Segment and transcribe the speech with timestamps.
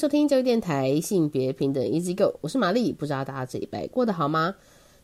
[0.00, 2.90] 收听教育电台性别平等 Easy Go，我是玛丽。
[2.90, 4.54] 不知道大家这一拜过得好吗？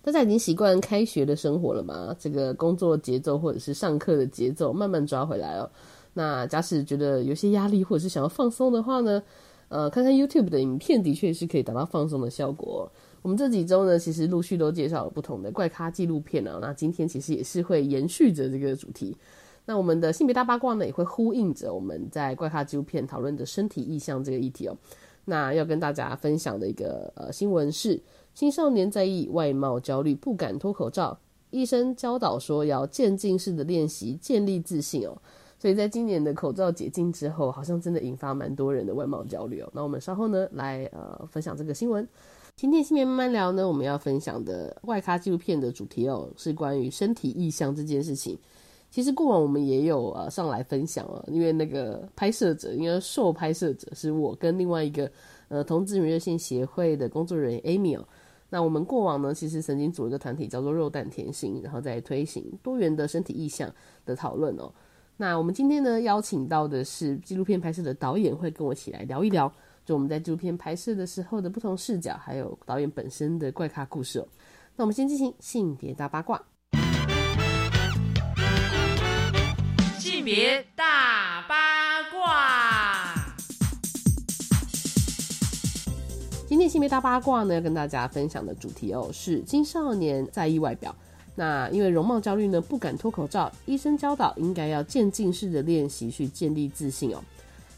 [0.01, 2.17] 大家已经习惯开学的生活了吗？
[2.19, 5.71] 这个工作节奏或者是上课的节奏慢慢抓回来哦。
[6.15, 9.23] 那假使觉得有些压力或者是想要放松的话呢，
[9.69, 12.91] 呃，看看 YouTube 的影片的确是可以达到放松的效果。
[13.21, 16.59] 我们这几周呢，其实陆续都介绍了不同的怪咖纪录片啊。
[16.63, 19.15] 那今天其实也是会延续着这个主题。
[19.67, 24.77] 那我们的性别大八卦呢，也会呼应着我们在怪咖纪录片讨论的身体意向这个议题哦。
[25.25, 28.01] 那要跟大家分享的一个呃新闻是，
[28.33, 31.19] 青少年在意外貌焦虑，不敢脱口罩，
[31.51, 35.19] 医生教导说要渐进式的练习建立自信哦。
[35.59, 39.69] 所以在今年的口罩解禁之后，好像真的引发蛮多人的外貌焦虑哦。
[39.73, 42.07] 那我们稍后呢来呃分享这个新闻。
[42.55, 48.39] 今天性别慢慢聊呢，我们要分享的外咖纪录片的主题哦，是关于身体意向这件事情。
[48.97, 55.13] 其实过往我们也有呃上来分享了，因为那个拍摄者，因为受拍摄者是我跟另外一个
[55.49, 58.03] 呃同志女热线协会的工作人员 Amy。
[58.49, 63.71] 那我们过往呢，其实曾经组一个团体叫做肉蛋甜心，然后再推行多元的身体意向
[64.07, 64.73] 的讨论哦。
[65.19, 69.53] 那我们今天呢邀请到的是纪录片拍摄的导演，会跟我一起来聊一聊，
[69.85, 74.27] 就我们在纪录片拍摄的时候的不同视角，还有导演本身的怪咖故事哦。
[74.75, 76.43] 那我们先进行性别大八卦。
[80.27, 83.15] 别大八卦。
[86.49, 90.93] 今天性别大八卦呢，要跟大家分享的主题哦，是青少年在意外表。
[91.37, 97.23] 那因为容貌焦虑呢，不敢脱口罩，医生教导应该要渐进式的练习去建立自信哦。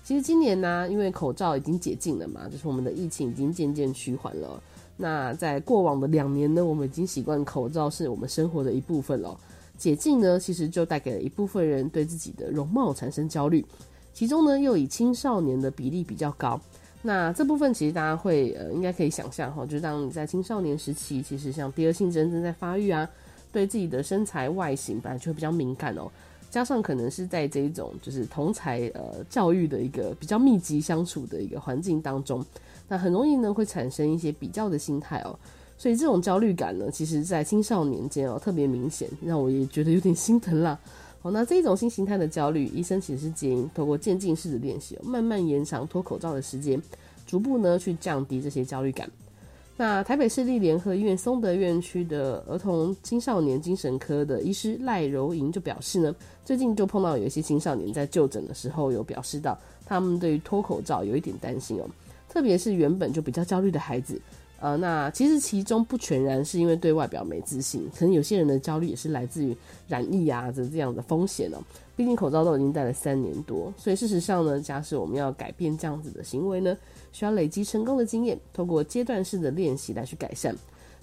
[0.03, 4.59] 其实今年呢，因为口罩已经解禁了嘛，就是我们的疫情已经渐渐趋缓了。
[4.97, 9.39] 那在过往的两年呢，我们已经习惯口罩是我们生活的一部分了。
[9.79, 13.65] 解禁呢，其实就带给了一部分人对自己的容貌产生焦虑，
[14.13, 16.61] 其中呢又以青少年的比例比较高。
[17.01, 23.09] 那这部分其实大家会呃应该可以想象哈，就是当你在青少年时期，其实像第二性征正在发育啊，
[23.53, 26.11] 对自己的身材外形本来就会比较敏感哦，
[26.51, 32.45] 加上可能是在这一种就是同才呃教育的一个比较密集相处的一个环境当中，
[32.89, 35.39] 那很容易呢会产生一些比较的心态哦。
[35.79, 40.77] 所以这种焦虑感呢，其实在青少年间哦特别明显，让我也觉得有点心疼啦。
[41.21, 46.83] 好，那这种新形态的焦虑，医生其实是建议透过渐进式的练习，慢慢延长脱口罩的时间，
[47.25, 49.09] 逐步呢去降低这些焦虑感。
[49.77, 56.13] 那台北市立联合医院松德院区的儿童青少年精神科的医师赖柔莹就表示呢，
[56.45, 59.57] 最近就碰到有一些青少年在就诊的时候有表示到，
[59.87, 61.87] 他们对于脱口罩有一点担心哦，
[62.29, 64.21] 特别是原本就比较焦虑的孩子。
[64.61, 71.59] 呃，那其实其中不全然是因为对外表没自信，可能有些人的焦虑也是来自于染疫啊的这样的风险哦。
[71.95, 76.77] 毕竟口罩都已经戴了三年多，所以事实上呢，假使我们要改变这样子的行为呢，
[77.13, 80.55] 需要累积成功的经验，通过阶段式的练习来去改善。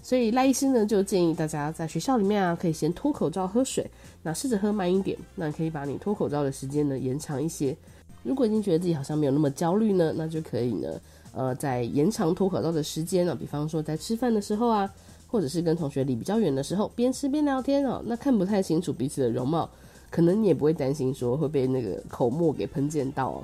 [0.04, 3.90] 所以赖医师呢就建议大家在学校里面啊，可以先脱口罩喝水，
[4.22, 7.76] 那试着喝慢一点，那可以把你脱口罩的时间呢延长一些。
[8.24, 10.90] 如果已经觉得自己好像没有那么焦虑呢，那就可以呢。
[11.35, 14.90] 呃，在延长脱口罩的时间呢，比方说在吃饭的时候啊，
[15.28, 19.69] 或者是跟同学离比较远的时候，边吃边聊天哦，那看不太清楚彼此的容貌，
[20.09, 23.44] 可能你也不会担心说会被那个口沫给喷溅到哦。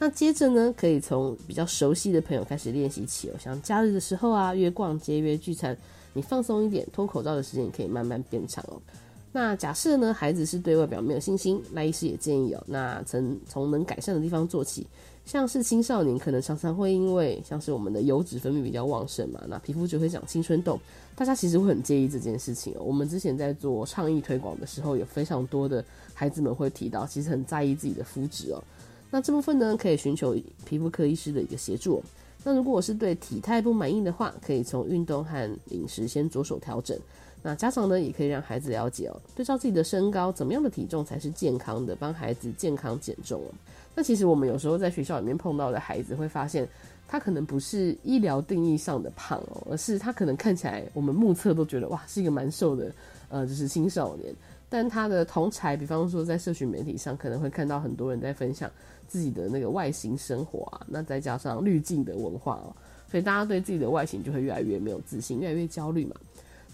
[0.00, 5.76] 那接着呢，可以从比较熟悉的朋友开始练习起哦，像假日的时候啊，约逛街、约聚餐，
[6.14, 8.82] 你放松一点，脱口罩的时间可以慢慢变长哦。
[9.30, 14.86] 那假设呢，孩子是对外表没有信心，赖医师也建议哦，那从从能改善的地方做起。
[15.28, 20.80] 像是青少年可能常常会因为像是我们的油脂分泌比较旺盛嘛，那皮肤就会长青春痘，
[21.14, 22.80] 大家其实会很介意这件事情哦。
[22.80, 25.84] 我们之前在做倡议推广的时候，有非常多的
[26.14, 28.64] 孩子们会提到，其实很在意自己的肤质哦。
[29.10, 30.34] 那这部分呢，可以寻求
[30.64, 32.02] 皮肤科医师的一个协助。
[32.42, 36.98] 那如果我是对体态不满意的话，可以从运动和饮食先着手调整。
[37.42, 43.52] 那家长呢，也可以让孩子了解哦，对照自己的身高，怎么样的体重才是健康的，帮孩子健康减重哦。
[43.98, 46.64] 那其实我们有时候在学校里面碰到的孩子，会发现
[47.08, 52.92] 他可能不是医疗定义上的胖哦，而是他可能看起来我们目测都觉得哇是一个蛮瘦的，
[53.28, 54.32] 呃，就是青少年。
[54.68, 58.70] 但他的同才，比方说在社群媒体上，可能会看到很多人在分享
[59.08, 62.70] 自己的那个外形生活啊，那再加上滤镜的文化哦，
[63.10, 66.14] 所以大家对自己的外形就会越来越没有自信，越来越焦虑嘛。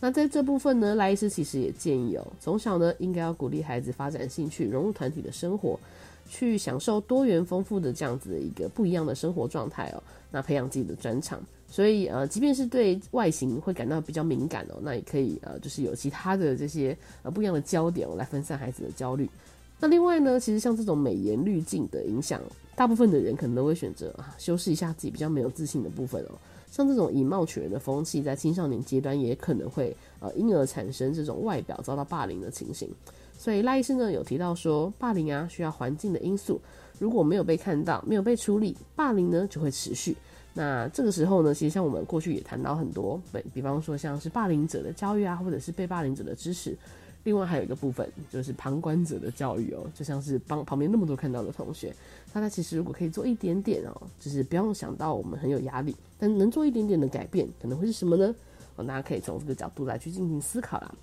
[0.00, 5.81] 那在这部分呢，赖医师其实也建议哦，从小呢应该要鼓励孩子发展兴趣，融入团体的生活，
[6.29, 10.02] 去享受多元丰富的这样子的一个不一样的生活状态哦。
[10.31, 19.31] 那培养自己的专长，所以呃，即便是对外形会感到比较敏感哦，那也可以呃，就是有其他的这些呃不一样的焦点哦，来分散孩子的焦虑。
[19.81, 22.43] 那另外呢，其实像这种美颜滤镜的影响，
[22.76, 26.32] 大部分的人可能都会选择啊，修饰一下自己比较没有自信的部分哦。
[26.75, 32.91] 像这种以貌取人的风气，在青少年阶段也可能会呃，因而产生这种外表遭到霸凌的情形。
[33.38, 36.61] 所以赖医生呢有提到说，霸凌啊需要环境的因素，
[36.99, 40.17] 如果没有被看到，没有被处理，霸凌呢就会持续。
[40.53, 46.77] 那这个时候呢，其实像我们过去也谈到很多，比比方说像是霸凌者的教育啊，或者是被霸凌者的支持。
[47.25, 51.93] 另外还有一个部分就是旁观者的教育哦，就像是帮旁边那么多看到的同学，
[52.32, 58.35] 大家其实如果可以做一点点哦，就是不用想到我们很有压力，但能做一点点的改变，可能会是什么呢？
[58.76, 60.94] 哦，大家可以从这个角度来去进行思考啦。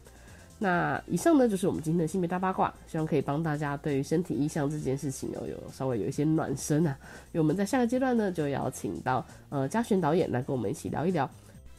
[0.59, 6.95] 那以上呢就是我们今天的性别大八卦，希望可以帮大家对于身体意向这件事情哦有稍微有一些暖身啊。
[7.31, 11.27] 因为我们在下个阶段呢就邀请到呃嘉璇导演来跟我们一起聊一聊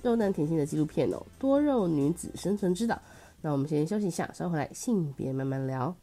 [0.02, 2.96] 肉蛋甜心的纪录片哦，《多肉女子生存之道》。
[3.42, 5.94] 那我们先休息一下，稍后回来性别慢慢聊。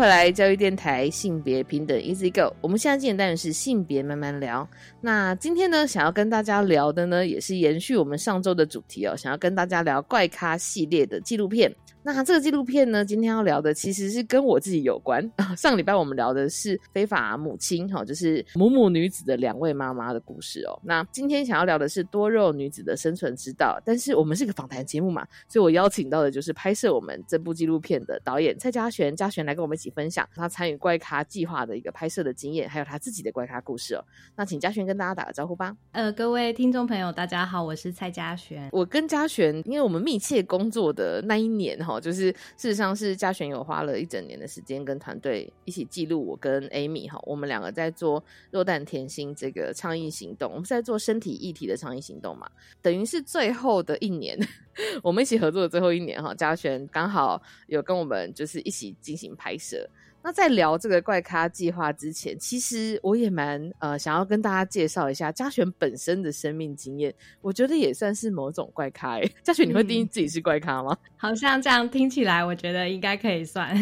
[0.00, 4.66] 回来教育电台性别平等 Easy Go，我们现在进的单元是性别慢慢聊。
[5.02, 11.70] 那今天呢，想要跟大家聊的呢，也是延续我们上周的主题哦，想要跟大家聊怪咖系列的纪录片。
[12.02, 15.30] 那这个纪录片呢，今天要聊的其实是跟我自己有关。
[15.54, 20.80] 上礼拜我们聊的是非法母亲，哈，就是母母女子的两位妈妈的故事哦。
[20.82, 23.78] 那今天想要聊的是多肉女子的生存之道。
[23.84, 34.02] 但是我们是个访谈节目嘛，所以我邀请到的就是拍摄我们这部纪录片的导演蔡嘉璇，嘉璇来跟我们一起分享他参与怪咖计划的一个拍摄的经验，还有他自己的怪咖故事哦。
[34.34, 35.76] 那请嘉璇跟大家打个招呼吧。
[35.92, 38.70] 呃，各位听众朋友，大家好，我是蔡嘉璇。
[38.72, 41.89] 我跟嘉璇，因为我们密切工作的那一年哈。
[41.98, 52.46] 就是事实上是嘉璇有花了一整年的时间跟团队一起记录我跟 Amy 哈，我们两个在做肉蛋甜心这个倡议行动，我们是在做身体议题的倡议行动嘛，
[52.82, 54.38] 等于是最后的一年，
[55.02, 59.88] 我们一起合作的最后一年哈，嘉璇刚好有跟我们就是一起进行拍摄。
[60.22, 69.18] 那在聊这个怪咖计划之前，其实我也蛮呃想要跟大家介绍一下嘉璇本身的生命经验，我觉得也算是某种怪咖。
[69.42, 70.94] 嘉璇，你会定义自己是怪咖吗？
[71.16, 73.74] 好像这样听起来，我觉得应该可以算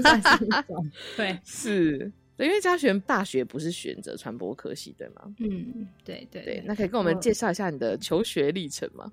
[0.00, 0.90] 算是一种。
[1.16, 1.98] 对，是，
[2.36, 5.22] 对，因为嘉璇大学不是选择传播科系，对吗？
[5.40, 6.62] 嗯，对对对。
[6.64, 9.10] 那可以跟我们介绍一下你的求学历程吗？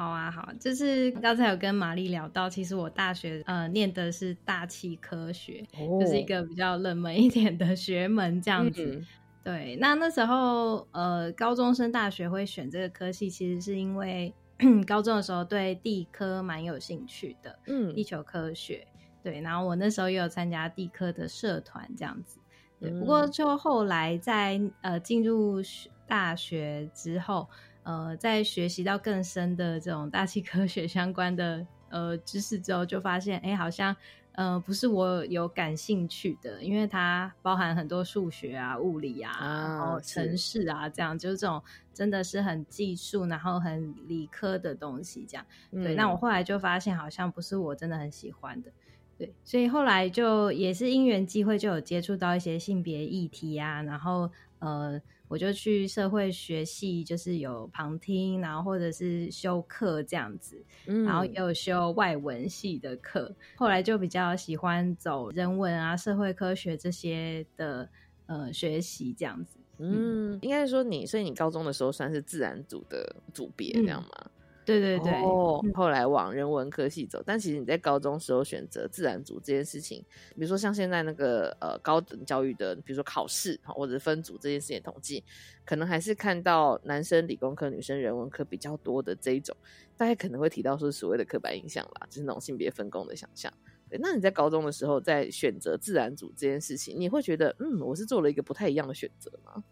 [0.00, 5.62] 好啊，好，就是刚才有跟玛丽聊到，其实我大学呃念的是大气科学，
[6.00, 9.04] 就是一个比较冷门一点的学门这样子。
[9.44, 14.34] 对，那那时候呃高中升大学会选这个科系，其实是因为
[14.88, 18.86] 高中的时候对地科蛮有兴趣的，嗯，地球科学。
[19.22, 22.40] 对，然后我那时候也有参加地科的社团这样子。
[22.80, 25.60] 对，不过就后来在呃进入
[26.06, 27.46] 大学之后。
[27.90, 33.96] 呃，在学习到更深的这种大气科学相关的呃知识之后，就发现，哎，好像
[34.34, 41.60] 呃不是我有感兴趣的，因为它包含很多数学啊、物理啊，然后城市啊，这样就是这种
[41.92, 45.44] 真的是很技术，然后很理科的东西，这样。
[45.72, 48.70] 对，那我后来就发现，好像不是我真的很喜欢的。
[49.18, 54.30] 对，所以后来就也是因缘机会，就有接触到一些性别议题啊，然后
[54.60, 55.02] 呃。
[55.30, 63.32] 我就去社会学系，就是有旁听，然后或者是修课这样子，然后也有修外文系的课。
[63.54, 67.88] 后来就比较喜欢走人文啊、社会科学这些的
[68.26, 69.56] 呃学习这样子。
[69.78, 74.29] 嗯，应该是说你，所以你高中的时候算是自然组的组别这样吗？
[74.64, 80.04] 对对对，哦，后来往人文科系走，但其实你在高中时候选择自然组这件事情，
[80.36, 85.24] 比如说像现在那个呃高等教育的，比如说考试或者分组这件事情统计，
[85.64, 89.56] 可能还是看到男生理工科、女生人文科比较多的这一种，
[89.96, 93.52] 大家可能会提到说所谓的刻板印象啦，就是那种性别分工的想象。
[93.88, 99.64] 对，那你在高中的时候在选择自然组这件事情，你会觉得嗯，我是做了一个不太一样的选择吗？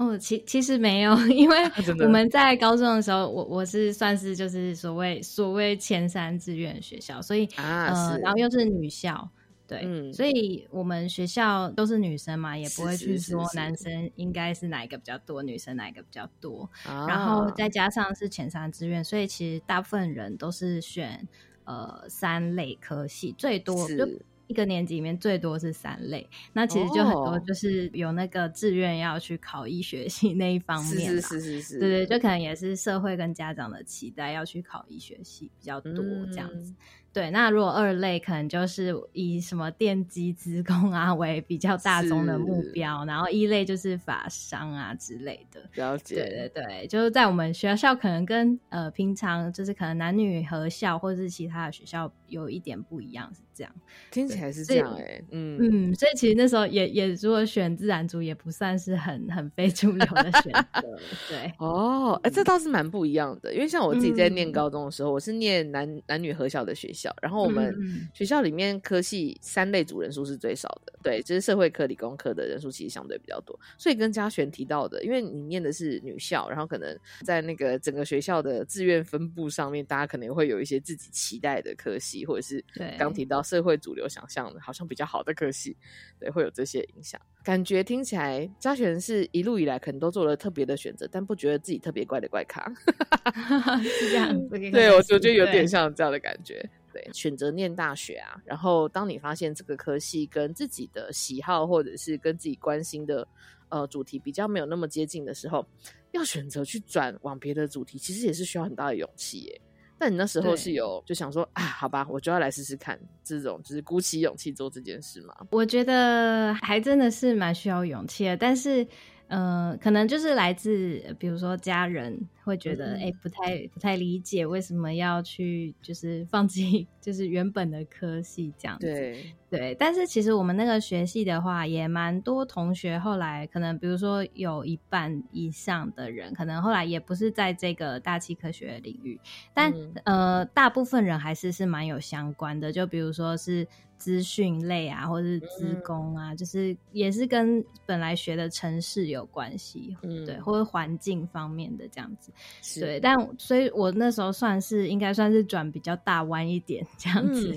[0.00, 1.56] 哦，其其实没有，因为
[2.02, 9.28] 我们在高中的时候，我我是算是就是所谓所谓前三志愿学校，所以啊，然后又是女校，
[9.66, 21.28] 对，所以我们学校都是女生嘛，也不会去说男生应该是哪一个比较多，女生哪一个比较多，然后再加上是前三志愿，所以其实大部分人都是选
[21.64, 24.08] 呃三类科系，最多就。
[24.50, 35.92] 一个年级里面最多是三类，那其实就很多就是有那个志愿要去考医学系那一方面，是是是是，对对，就可能也是社会跟家长的期待要去考医学系比较多
[36.32, 36.74] 这样子。
[37.12, 45.60] 对，那如果二类可能就是以什么电机、资工啊为比较大宗的目标，然后一类就是法商啊之类的。
[45.74, 53.72] 了解，对对对，就是在我们学校可能跟呃平常就是可能男女合校或者是其他的学校有一点不一样，是这样。
[54.12, 55.58] 听起来是这样哎，嗯
[55.90, 60.96] 嗯，所以其实那时候也也如果选自然组也不算是很很非主流的选择。
[61.28, 66.99] 对，哦，哎，这倒是蛮不一样的，因为像我自己在念高中的时候，我是念男男女合校的学校。
[67.22, 67.74] 然后我们
[68.12, 73.58] 学校里面科系三类组人数是最少的，对，就是社会科、理工科的人数其实相对比较多。
[73.78, 82.64] 所以跟嘉璇提到的，因为你念的是女校，然后可能在那个整个学校的志愿分布上面，大家可能会有一些自己期待的科系，或者是
[82.98, 85.76] 刚提到社会主流想象的好像比较好的科系，
[86.18, 87.20] 对，会有这些影响。
[87.42, 92.70] 感觉听起来嘉璇是一路以来可能都做了特别的选择，但不觉得自己特别怪的怪咖，
[93.82, 94.58] 是这样子。
[94.70, 96.64] 对我我觉得有点像这样的感觉。
[96.92, 103.26] 对，选择念大学啊，然后当你发现这个科系跟自己的喜好或者是跟自己关心的
[103.68, 105.64] 呃主题比较没有那么接近的时候，
[106.12, 109.60] 要选择去转往别的主题，其实也是需要很大的勇气耶。
[109.98, 115.34] 但你那时候是有就想说啊，好吧，我就要来试试看，这种就是鼓起勇气做这件事嘛？
[115.50, 118.86] 我觉得还真的是蛮需要勇气的，但是。
[119.30, 128.86] 嗯，可能就是来自，比如说家人会觉得，哎，不太不太理解为什么要去，就是放弃， 就是原本的科系这样子。
[128.86, 139.20] 对对，但是其实我们那个学系的话，也蛮多同学后来可能，比如说有一半以上的人，可能后来也不是在这个大气科学领域，
[139.54, 139.72] 但
[140.04, 143.68] 呃，大部分人还是是蛮有相关的，就比如说是。
[144.00, 152.32] 资讯类啊，或者是资工啊，就是也是跟本来学的城市有关系，嗯，对，或者环境方面的这样子，
[152.80, 152.98] 对。
[152.98, 157.52] 但所以，我那时候算是应该算是转比较大弯一点这样子，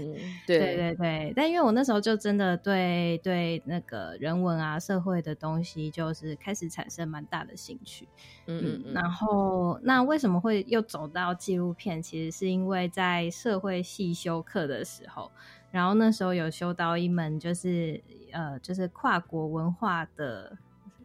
[0.45, 1.33] 对对对。
[1.33, 8.05] 但因为我那时候就真的对对那个人文啊、社会的东西，就是开始产生蛮大的兴趣，
[8.47, 8.93] 嗯嗯。
[8.93, 12.03] 然后，那为什么会又走到纪录片？
[12.03, 15.31] 其实是因为在社会系修课的时候。
[15.73, 17.99] 然后那时候有修到一门就是
[18.31, 20.55] 呃就是跨国文化的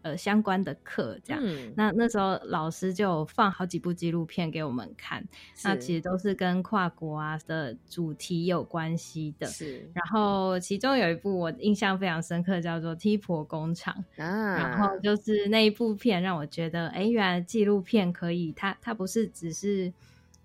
[0.02, 1.42] 呃相关的课，这样。
[1.74, 5.26] 那那时候老师就放好几部纪录片给我们看，
[5.64, 9.46] 那其实都是跟跨国啊的主题有关系的。
[9.46, 9.90] 是。
[9.94, 14.54] 然后其中有一部我印象非常深刻，叫做《T 婆工厂》啊。
[14.54, 19.90] 然后就是那一部片让我觉得，哎，原来纪录片可以，它它不是只是。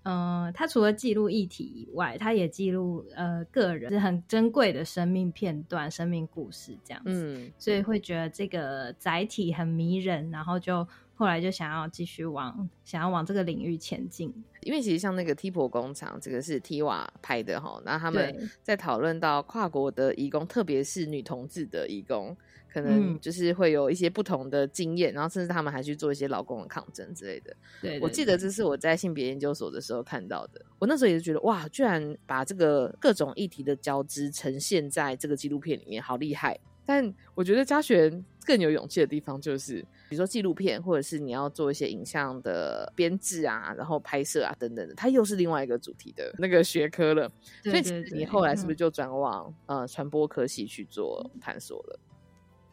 [0.04, 14.32] 嗯，它除了记录议题以外，它也记录呃个人是很珍贵的生命片段、生命故事这样子，嗯，所以会觉得这个载体很迷人，然后就后来就想要继续往想要往这个领域前进。
[14.60, 22.36] 因为其实像那个 T 婆工厂，这个是 T 瓦拍的哈，然后他们在讨论到跨国的义工，特别是女同志的义工。
[22.74, 27.56] 可能就是会有一些不同的经验，然后甚至他们还去做一些劳工的抗争之类的。
[27.80, 30.60] 对，我记得这是我在性别研究所的时候看到的。
[30.80, 36.58] 我那时候也是觉得，哇，居然把这个各种议题的交织呈现在这个纪录片里面，好厉害！
[36.84, 39.76] 但我觉得嘉璇更有勇气的地方，就是
[40.08, 47.30] 比如说纪录片，或者是你要做一些影像的编制啊，然后拍摄啊等等的，它又是另外一个主题的那个学科了。
[47.62, 47.80] 所以
[48.12, 52.00] 你后来是不是就转往呃传播科系去做探索了？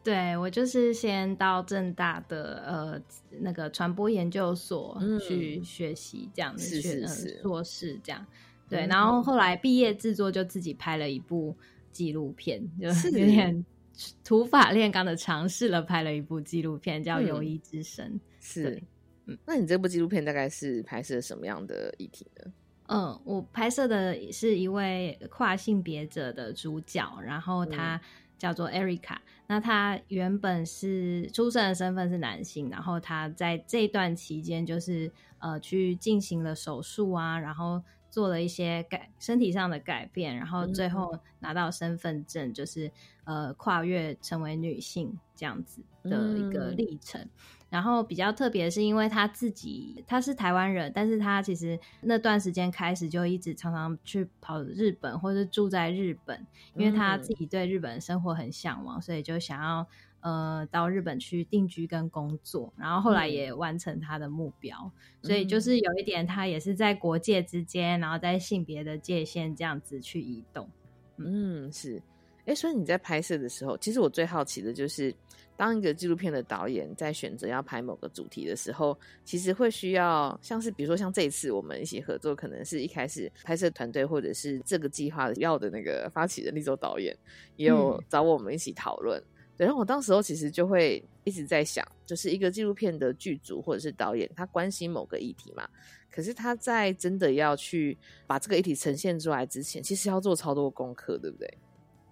[0.04, 3.02] 对我就是先到正大的呃
[3.40, 7.06] 那个传播研究所去学习，这样子学
[7.40, 8.26] 硕士这样。
[8.68, 11.56] 对，然后后来毕业制作就自己拍了一部
[11.92, 13.64] 纪录片，就有点
[14.24, 18.04] 土法炼钢的尝试了，拍了一部纪录片叫《友谊之声》。
[18.40, 18.82] 是，
[19.26, 22.52] 嗯，那你这部纪录片大概是拍摄什么样的议题呢？
[22.88, 28.00] 嗯，我拍摄的是一位跨性别者的主角，然后他。
[28.42, 37.80] 叫做 Erica，那他原本是出生的身份是男性，然后他在这段期间就是呃去进行了手术啊，然后
[38.10, 42.90] 做了一些改身体上的改变，然后最后拿到身份证，就是
[43.22, 47.24] 呃跨越成为女性这样子的一个历程。
[47.72, 59.86] 然后比较特别是因为他自己他是台湾人，但是他其实那段时间开始就一直常常去跑日本或者住在日本，因为他自己对日本生活很向往，所以就想要
[60.20, 62.70] 呃到日本去定居跟工作。
[62.76, 70.68] 然后后来也完成他的目标，所以就是有一点他也是在国界之间，然后在性别的界限这样子去移动。
[71.16, 72.02] 嗯，是。
[72.46, 75.14] 哎，所以你在拍摄的时候，其实我最好奇的就是。
[75.54, 87.16] 当一个纪录片的导演在选择要拍某个主题的时候，其实会需要像是比如说像这一次我们一起合作，可能是一开始拍摄团队或者是这个计划要的那个发起人立州导演，
[87.56, 89.22] 也有找我们一起讨论。
[89.56, 95.68] 对，然后我当时候其实就会一直在想，就是一个纪录片的剧组或者是导演，他关心某个议题嘛，
[96.10, 97.96] 可是他在真的要去
[98.26, 101.58] 把这个议题呈现出来之前，其实要做超多功课，对不对？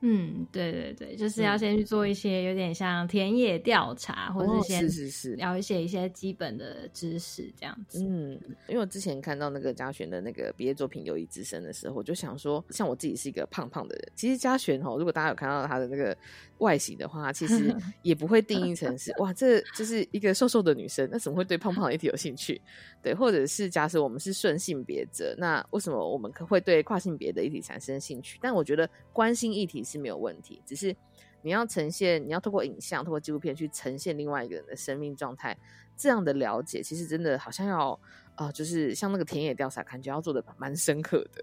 [0.02, 8.02] 嗯，对对对，就是要先去做一些有点像田野调查，或者是先是是是了解一些基本的知识这样子。
[8.02, 8.32] 嗯，
[8.68, 16.16] 因为我之前看到那个嘉璇的那个毕业作品《友谊之声》的时候，我就想说，像我自己是一个胖胖的人，其实嘉璇哦，如果大家有看到他的那个
[16.60, 22.62] 外形的话，其实 也不会定义成是哇，这就是一个瘦瘦的女生，那怎么会对胖胖的议题有兴趣？
[23.02, 28.38] 对，或者是假设我们是顺性别者，那为什么我们可会对跨性别的一体产生兴趣？
[28.40, 29.80] 但我觉得关心议题。
[29.82, 30.94] 是没有问题，只是
[31.40, 35.56] 你要呈现，你要透过影像、透过纪录片去呈现另外一个人的生命状态，
[35.96, 37.98] 这样的了解，其实真的好像要
[38.34, 41.42] 啊，就是像那个田野调查，感觉要做的蛮深刻的。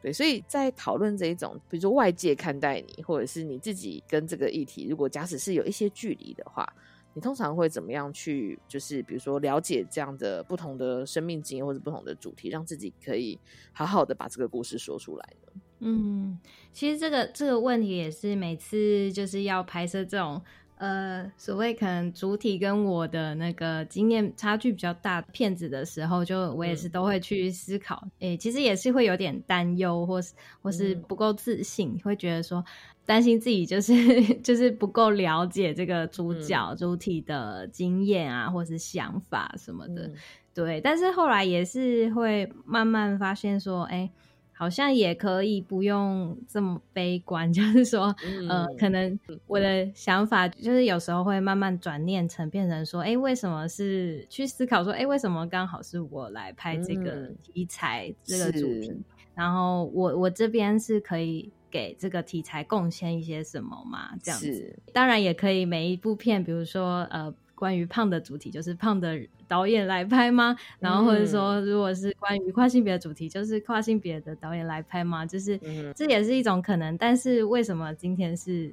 [0.00, 6.72] 对，所以在讨论这一种，比如说外界看待你，或者是你自己跟这个议题，如果假使是有一些距离的话，
[7.14, 13.36] 你通常会怎么样去，就是比如说了解这样的不同的生命经验或者不同的主题，让自己可以
[13.72, 15.60] 好好的把这个故事说出来呢？
[15.80, 16.38] 嗯，
[16.72, 20.40] 其实这个这个问题也是每次就是要拍摄这种
[20.78, 32.64] 呃所谓可能主体跟我的那个经验差距比较大骗子的时候，就我也是都会去思考，诶，其实也是会有点担忧，或是或是不够自信，会觉得说
[33.04, 33.92] 担心自己就是
[34.42, 40.10] 就是不够了解这个主角主体的经验啊，或是想法什么的，
[40.54, 40.80] 对。
[40.80, 44.10] 但是后来也是会慢慢发现说，哎。
[44.58, 48.12] 好像也可以不用这么悲观， 就是说，
[48.48, 49.16] 呃，可能
[49.46, 58.92] 我的想法就是有时候会慢慢转念成变成说，哎，为什么是去思考说，哎，为什么刚好是我来拍这个题材这个主题？
[59.36, 64.10] 然后我我这边是可以给这个题材贡献一些什么嘛？
[64.20, 67.32] 这样子，当然也可以每一部片，比如说呃。
[67.58, 69.18] 关于胖的主题，就是胖的
[69.48, 70.56] 导演来拍吗？
[70.78, 75.26] 然后或者说，如果是关于跨性别的主题，就是跨性别的导演来拍吗？
[75.26, 75.58] 就是
[75.96, 76.96] 这也是一种可能。
[76.96, 78.72] 但是为什么今天是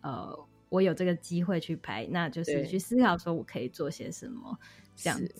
[0.00, 0.36] 呃，
[0.68, 2.08] 我有这个机会去拍？
[2.10, 4.58] 那就是去思考说我可以做些什么
[4.96, 5.32] 这样子。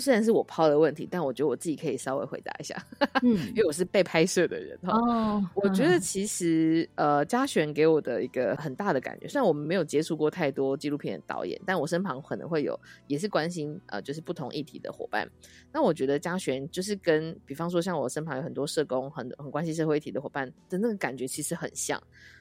[0.00, 2.74] 虽然是我抛的问题，但我觉得我自己可以稍微回答一下，
[3.22, 4.92] 嗯， 因为我是被拍摄的人哈。
[4.92, 15.28] 哦，我觉得其实呃，嘉璇给我的一个很大的感觉，虽然我们没有接触过太多纪录片的导演，但我身旁可能会有也是关心呃，就是不同议题的伙伴。
[15.72, 22.00] 那我觉得嘉璇就是跟比方说像我身旁有很多社工，很很关心社会议题的伙伴的那个感觉其实很像。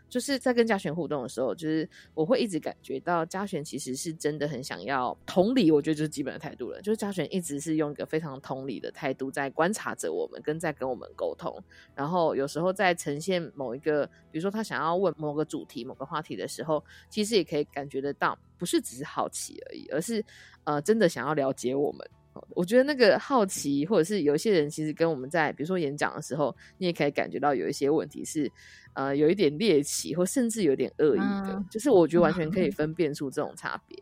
[0.09, 6.81] 就是在跟嘉璇互动的时候，就是我会一直感觉到嘉璇其实是真的很想要同理，我觉得就是基本的态度了。
[6.81, 11.55] 就是嘉璇一直是用一个非常同理的态度在观察着我们，跟在跟我们沟通。
[11.95, 20.25] 然后有时候在呈现某一个，比如说他想要问某个主题、某个话题的时候，其实也可以感觉得到，不是只是好奇而已，而是
[20.63, 22.09] 呃真的想要了解我们。
[22.49, 28.51] 我觉得那个好奇，或者是有一些人其实跟我们在比如说演讲的时候，你也可以感觉到有一些问题是。
[28.93, 33.95] 呃，有一点猎奇，或甚至有点恶意的，就是我觉得完全可以分辨出这种差别。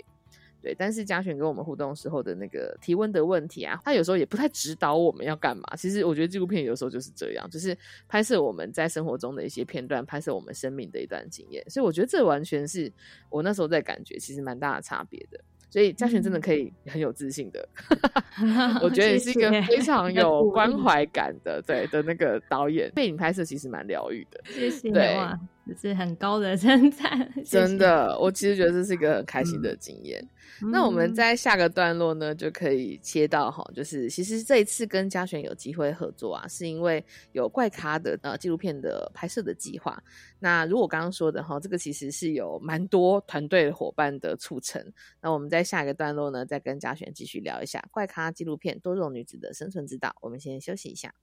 [0.61, 5.63] 对，但是嘉璇跟我们互动时候的那个提问的问题啊，他有时候也不太指导我们要干嘛。
[5.75, 11.63] 其实我觉得纪录片有时候就是这样，就是拍摄我们在生活中的一些片段，拍摄我们生命的一段经验。
[11.69, 12.91] 所以我觉得这完全是
[13.29, 15.39] 我那时候在感觉，其实蛮大的差别的。
[15.69, 17.67] 所以嘉璇真的可以很有自信的，
[18.81, 22.89] 我觉得你是一个非常有关怀感的，对的那个导演。
[22.95, 24.89] 背影拍摄其实蛮疗愈的，谢谢。
[24.91, 25.17] 对，
[25.67, 28.17] 这是很高的称赞， 真的。
[28.19, 30.25] 我其实觉得这是一个很开心的经验。
[30.71, 40.01] 那我们在下个段落呢，就可以切到哈，就是其实这一次跟嘉璇有机会合作啊，是因为有怪咖的呃纪录片的拍摄的计划。
[40.39, 44.81] 那如果刚刚说的哈，这个其实是有蛮多团队伙伴的促成。
[45.21, 50.15] 那我们在下一个段落呢，再跟嘉璇继续聊一下怪咖纪录片多肉女子的生存之道。
[50.21, 51.13] 我们先休息一下。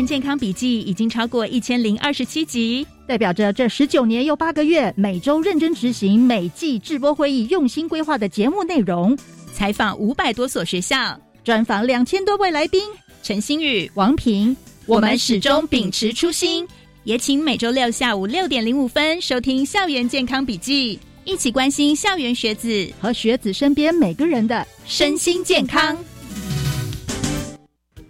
[0.00, 9.14] 园健康笔记已经超过一千零二十七集，代表着这十九年又八个月，每周认真执行每季直播会议用心规划的节目内容，
[9.52, 12.80] 采访五百多所学校，专访两千多位来宾。
[13.22, 16.66] 陈星宇、王平，我们始终秉持初心，
[17.04, 20.96] 也请每周六下午六点零五分收听《校园健康笔记》，
[21.30, 25.94] 一起关心校园学子和学子身边每个人的身心健康。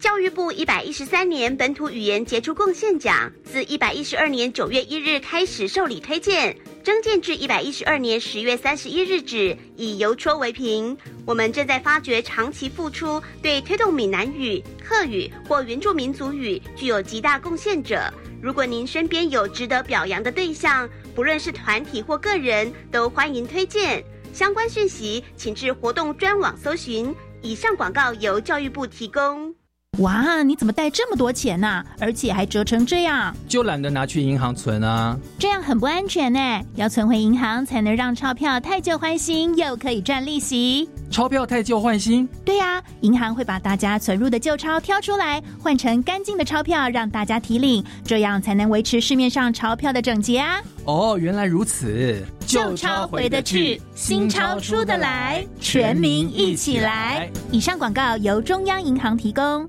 [0.01, 10.97] 教育部一百一十三年本土语言杰出贡献奖自一百一十二年九月一日开始受理推荐，征件至一百一十二年十月三十一日止，以邮戳为凭。
[11.27, 18.11] 我们正在发掘长期付出，对推动闽南语、客语或原住民族语具有极大贡献者。
[18.41, 24.03] 如果您身边有值得表扬的对象，不论是团体或个人，都欢迎推荐。
[24.33, 27.15] 相关讯息请至活动专网搜寻。
[27.43, 29.50] 以上广告由教育部提供。
[29.99, 31.85] 哇，你怎么带这么多钱呢？
[31.99, 35.19] 而且还折成这样，就懒得拿去银行存啊。
[35.37, 40.89] 这样很不安全呢，要存回银行才能让钞票太旧换新，又可以赚利息。
[41.11, 42.27] 钞票太旧换新？
[42.45, 50.63] 对呀，银行会把大家存入的旧钞挑出来，换成干净的钞票让大家提领，这样才能维持市面上钞票的整洁啊。
[50.85, 52.25] 哦，原来如此。
[52.47, 57.29] 旧钞回得去，新钞出得来，全民一起来。
[57.51, 59.69] 以上广告由中央银行提供。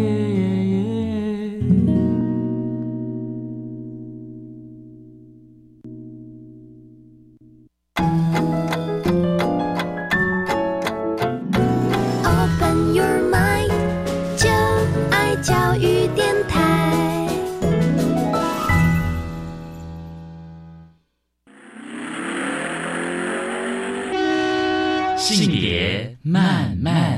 [26.83, 27.10] 再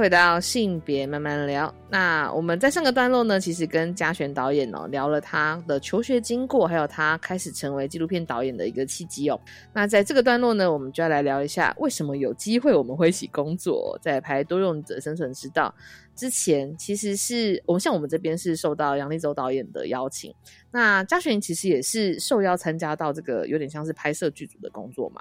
[0.00, 9.38] 回到性别慢慢聊，那我们在上个段落呢，其实跟嘉璇导演哦聊了他的求学经过，还有他开始成为纪录片导演的一个契机哦。
[9.74, 15.74] 那在这个段落呢，我们就要来聊一下为什么有机会我们会一起工作，在拍多用者生存之道
[16.16, 20.34] 之前，其实是我们像我们这边是受到杨立洲导演的邀请，
[20.70, 25.20] 那嘉璇其实也是受邀参加到这个有点像是拍摄剧组的工作嘛。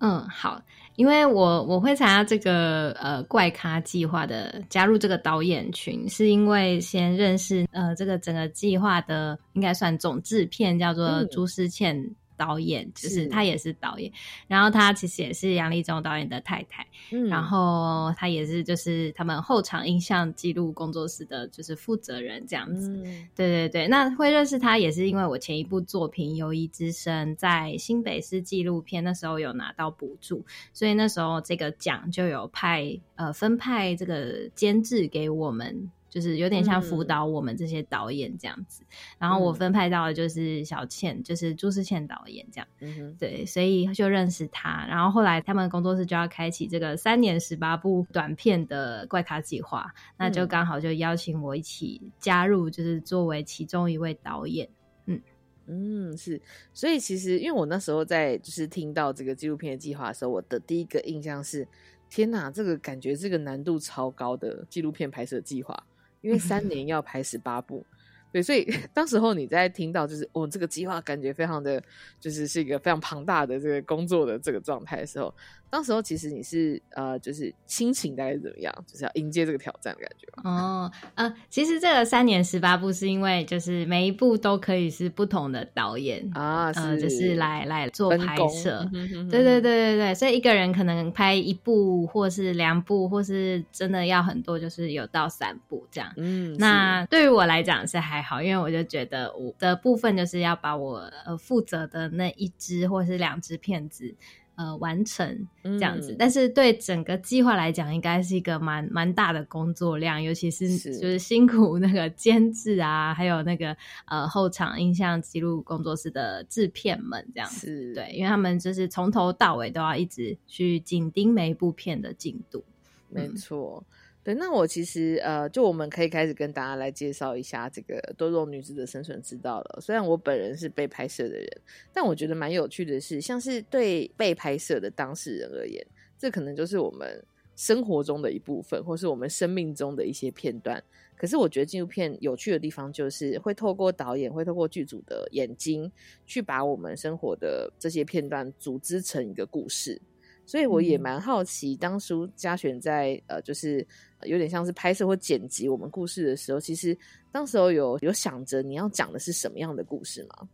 [0.00, 0.60] 嗯，好，
[0.96, 12.02] 因为我我会参加这个呃怪咖计划的加入这个导演群，是因为先认识呃这个整个计划的应该算总制片叫做朱思倩。
[12.40, 13.20] 导演就是。
[13.28, 14.10] 他也是导演，
[14.48, 22.90] 然后他其实也是杨立忠导演的太太，嗯，然后他也是就是他们后场印象记录工作室的就是负责人这样子，
[23.36, 23.88] 对对对。
[23.88, 35.90] 那会认识他也是因为我前一部作品《友谊之声》在新北市纪录片那时候有拿到补助，所以那时候这个奖就有派呃分派这个监制给我们。
[36.10, 38.82] 就是有点像辅导我们这些导演这样子，
[39.16, 44.84] 然后我分派到的就是小倩，就是朱思倩导演这样，对，所以就认识他。
[44.88, 54.68] 然后后来他们工作室就要开启这个三年十八部短片的怪咖计划，那就刚好就邀请我一起加入，就是作为其中一位导演。
[55.06, 55.20] 嗯
[55.66, 56.42] 嗯，是，
[56.74, 61.68] 所以其实因为我那时候在就是听到这个纪录片的计划的时候，我的第一个印象是，
[62.08, 65.86] 天哪，这个感觉这个难度超高的纪录片拍摄计划。
[66.20, 67.84] 因为三年要拍十八部，
[68.32, 71.82] 对，所以 当时候你在听到就是哦这个计划，感觉非常的
[72.18, 75.34] 就是是一个非常庞大的这个工作的这个状态的时候。
[75.70, 78.74] 当时候其实你是呃，就是心情大概是怎么样？
[78.86, 88.84] 就是要迎接这个挑战的感觉哦，呃，其实这个三年十八部是因为就是每一部都可以是不同的导演啊，呃，就是来来做拍摄。
[89.30, 96.12] 对对对对对，所以一个人可能拍一部，或是两部，或是真的要很多，就是有到三部这样。
[96.16, 104.14] 嗯，那对于我来讲是还好，因为我就觉得我的部分就是要把我呃负责的那一支或是两支片子。
[104.60, 122.62] 呃，完成这样子，但是对整个计划来讲，应该是一个蛮蛮大的工作量，尤其是就是辛苦那个监制啊，还有那个呃后场印象记录工作室的制片们这样子，对，因为他们就是从头到尾都要一直去紧盯每一部片的进度，
[123.08, 123.82] 没错。
[124.22, 129.80] 对，那我其实呃，就我们可以开始跟大家来介绍一下这个多肉女子的生存之道了。
[129.80, 131.48] 虽然我本人是被拍摄的人，
[131.92, 135.84] 但我觉得蛮有趣的是，像是对被拍摄的当事人而言，
[136.18, 137.24] 这可能就是我们
[137.56, 140.82] 生活中的一部分，或是我们生命中的一些片段。
[141.16, 145.90] 可是我觉得纪录片有趣的地方，就是会透过导演，会透过剧组的眼睛，
[146.26, 150.00] 去把我们生活的这些片段组织成一个故事。
[150.46, 153.86] 所以我也蛮好奇，当初嘉璇在呃，就是
[154.24, 156.96] 有点像是拍摄或剪辑我们故事的时候，其实
[157.32, 160.48] 当时候有有想着你要讲的是什么样的故事吗？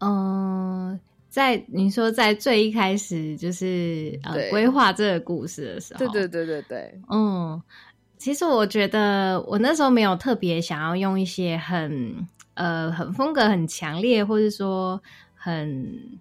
[0.00, 7.62] 嗯，在你说在最一开始就是呃规划这个故事的时候，对对对对对，嗯，
[8.18, 15.00] 其实我觉得我那时候没有特别想要用一些很呃很风格很强烈，或者说
[15.34, 16.20] 很。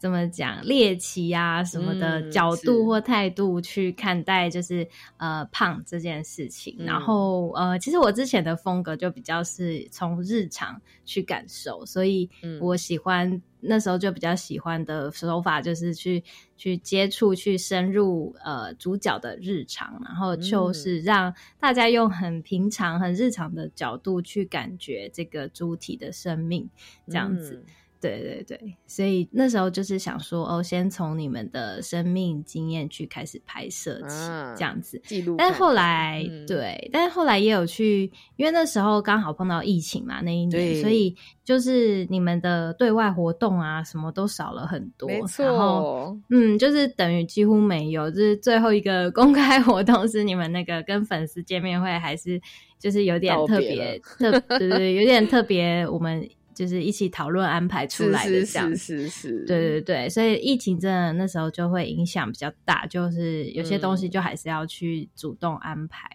[0.00, 6.74] 怎么讲猎奇啊什么的角度或态度去看待，就是呃胖这件事情。
[6.78, 12.30] 然后呃，其实我之前的风格就比较是从日常去感受，所以
[12.62, 16.24] 我喜欢那时候就比较喜欢的手法就是去
[16.56, 26.66] 去接触、去深入呃主角的日常，然后就是让大家用很平常、很日常的角度去感觉这个主体的生命，
[27.06, 27.62] 这样子。
[28.00, 34.16] 对对对，所以那时候就是想说，哦，先从你们的生命经验去开始拍摄起，
[34.56, 35.36] 这样子记录。
[35.36, 45.06] 但后来，对，但是后来也有去，因为那时候刚好碰到疫情嘛，那一年，所以就是你们的对外活动啊，什么都少了很多。
[45.06, 45.44] 没错。
[45.44, 52.40] 然后，嗯，就是等于几乎没有，就是最后一个公开 活动是你们那个跟粉丝见面会，还是
[52.78, 56.26] 就是有点特别，特对对，有点特别，我们。
[56.54, 66.08] 就是一起讨论安排出来的这样，是是是，对对对，所以疫情真的那时候就会影响比较大，就是有些东西就还是要去主动安排，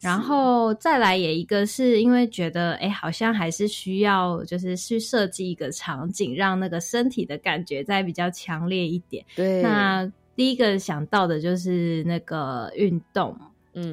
[0.00, 9.24] 然后再来也一个是因为觉得哎，好像还是需要就是去设计一个场景，让那个身体的感觉再比较强烈一点。
[9.36, 13.36] 对，那第一个想到的就是那个运动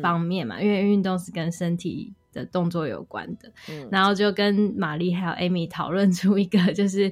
[0.02, 2.14] 方面嘛，因为运动是跟身体。
[2.32, 3.52] 的动作有关的，
[3.92, 7.12] 然后就跟玛丽还有艾米讨论出一个，就是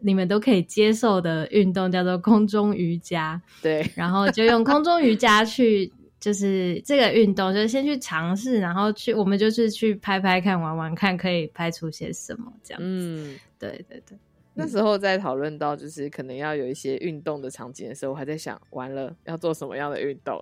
[0.00, 3.40] 你们都可以接受的运动，叫做空中瑜伽。
[3.62, 12.86] 对，然后就用空中瑜伽去，就是这个运动，就先去尝试，然后去，我们就是去拍拍看，玩玩看，可以拍出些什么这样子。
[12.88, 14.18] 嗯，对对对。
[14.58, 20.40] 那时候在讨论到就是可能要有一些运动的场景的时候，我还在想，完了要做什么样的运动？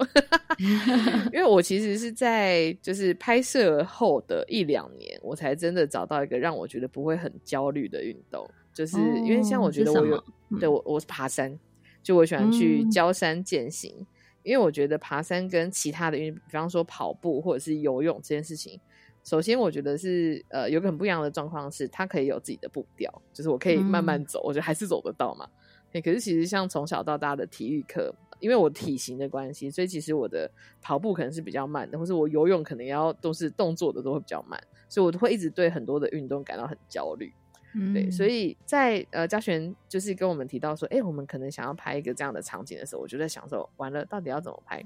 [1.33, 10.25] 因为我其实是在就是拍摄后的一两年，我才真的找到一个让我觉得不会很焦虑的运动，就是因为像我觉得我有
[10.61, 11.59] 对我我是爬山，
[12.01, 14.07] 就我喜欢去郊山践行，
[14.45, 18.81] 因为我觉得爬山跟其他的运，比方说跑步或者是游泳这件事情。
[19.25, 25.49] 首先，我觉得是呃，有个很不一样的状况是，它可以有自己的步调，就是我可以慢慢走，我觉得还是走得到嘛。
[25.93, 30.51] 可是其实像从小到大的体育课，因为我体型的关系，所以其实我的
[30.83, 37.33] 跑步可能是比较慢的，或是我游泳可能要都是动作的都会比较慢，所以我会一直对很多的运动感到很焦虑。
[37.93, 44.85] 对，所以在呃嘉璇就是跟我们提到说，哎，我们可能想要拍一个这样的场景的时候，我就在想说，完了，到底要怎么拍？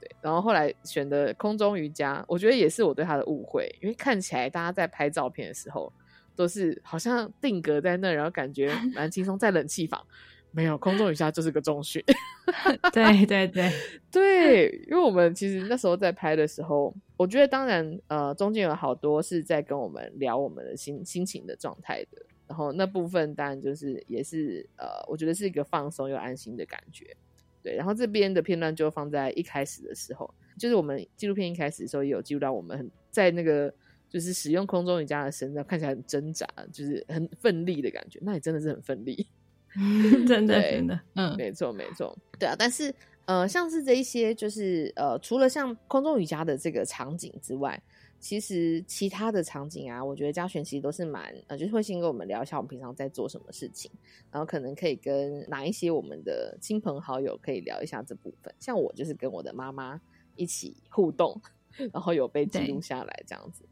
[0.00, 5.92] 对，然后后来选的空中瑜伽，我觉得也是我对他的误会，因为看起来大家在拍照片的时候
[6.34, 10.04] 都是好像定格在那，然后感觉 蛮轻松，在冷气房
[10.52, 12.02] 没有空中瑜伽就是个中训。
[12.92, 13.70] 对对对
[14.10, 27.16] 对，因为我们其实那时候在拍的时候，我觉得当然呃中间有好多是在跟我们聊我们的心心情的状态的，然后那部分当然就是也是呃我觉得是一个放松又安心的感觉。
[27.62, 33.72] 对，然后这边的片段就放在一开始的时候，就是我们纪录片一开始的时候也有记录到我们很在那个
[34.08, 39.26] 就是使用空中瑜伽的身上看起来很挣扎，就是很奋力的感觉，那也真的是很奋力，
[40.26, 42.94] 真的真的，嗯，没错没错，对啊，但是
[43.26, 47.80] 呃，像是这一些就是呃，除了像空中瑜伽的这个场景之外。
[48.20, 53.90] 其实其他的场景啊，我觉得嘉璇其实都是蛮呃，就是会先跟我们聊一下我们平常在做什么事情，
[54.30, 58.54] 然后可能可以跟哪一些我们的亲朋好友可以聊一下这部分。
[58.60, 59.98] 像我就是跟我的妈妈
[60.36, 61.34] 一起互动，
[61.92, 63.64] 然后有被记录下来这样子。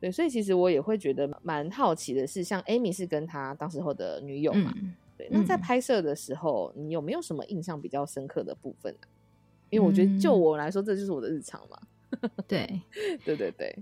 [0.00, 4.74] 对，所以其实我也会觉得蛮好奇的是，像 Amy 是跟他当时候的女友嘛，
[5.16, 9.08] 对，那在拍摄的时候，你有没有什么印象比较深刻的部分呢？
[9.70, 11.80] 因为我觉得就我来说，这就是我的日常嘛。
[12.46, 12.82] 对，
[13.24, 13.74] 对对对。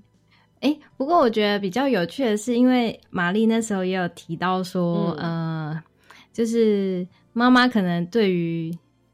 [0.63, 5.83] 哎，不过我觉得比较有趣的是，因为玛丽那时候也有提到说，呃，
[6.33, 8.73] 就是妈妈可能对于，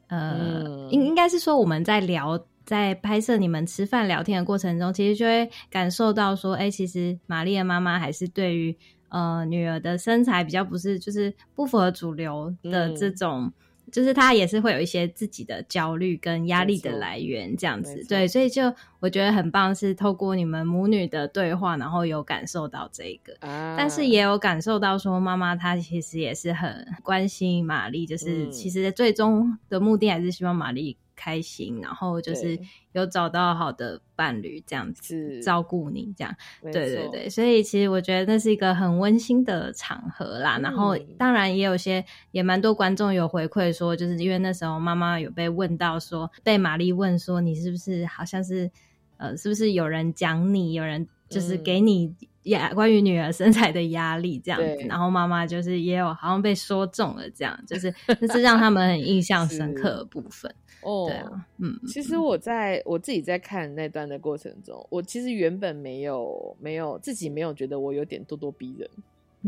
[0.08, 8.76] 呃，应应该是说我们在聊在拍摄你们吃饭聊天的过程中，其实就会感受到说，哎，其实玛丽的妈妈还是对于
[9.08, 13.50] 呃女儿的身材比较不是就是不符合主流的这种。
[13.92, 30.96] 就是他也是会有一些自己的焦虑跟压力的来源，这样子，对，所以就我觉得很棒，是透过你们母女的对话，然后有感受到这个，但是也有感受到说妈妈她其实也是很关心玛丽，就是其实最终的目的还是希望玛丽。
[31.18, 32.56] 开心，然后就是
[32.92, 40.58] 有找到好的伴侣，这样子照顾你，这样，对对对，所以其实我觉得那是一个很温馨的场合啦。
[40.62, 48.70] 然后当然也有些也蛮多观众有回馈说，就是因为那时候妈妈有被问到说，被玛丽问说你是不是好像是
[49.16, 52.14] 呃，是不是有人讲你，有人就是给你
[52.48, 60.54] 压关于女儿身材的压力这样子，然后妈妈就是也有好像被说中了，这样就是那是让他们很印象深刻的部分。
[60.80, 68.88] 哦，对啊，嗯，其实我在我自己在看那段的过程中，我其实原本没有没有自己没有觉得我有点咄咄逼人，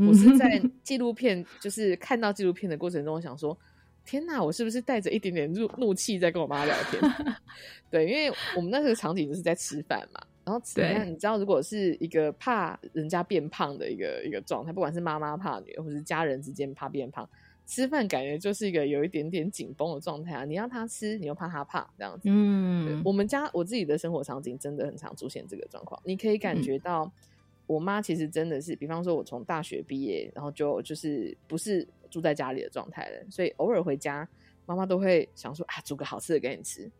[0.08, 3.56] 我是在 纪录片就是看到纪录片的过程中，我想说，
[4.04, 7.00] 天呐，我是不是带着一点点怒怒气在跟我妈聊天？
[7.88, 17.28] 对，因为我们那时候场景就是在吃饭嘛，然后吃饭，你知道，如果是一个怕人家变胖的一个一个状态，不管是妈妈怕女儿，或是家人之间怕变胖。
[17.66, 20.44] 吃饭感觉就是一个有一点点紧绷的状态啊！
[20.44, 22.28] 你让他吃，你又怕他胖，这样子。
[22.28, 26.00] 嗯，我们家我自己的生活场景真的很常出现这个状况。
[26.04, 27.08] 你可以感觉到，
[27.68, 34.28] 我妈其实真的是，比方说，我从大学毕业，然后就就是不是住在家里的状态了，所以偶尔回家，
[34.66, 36.90] 妈妈都会想说啊，煮个好吃的给你吃。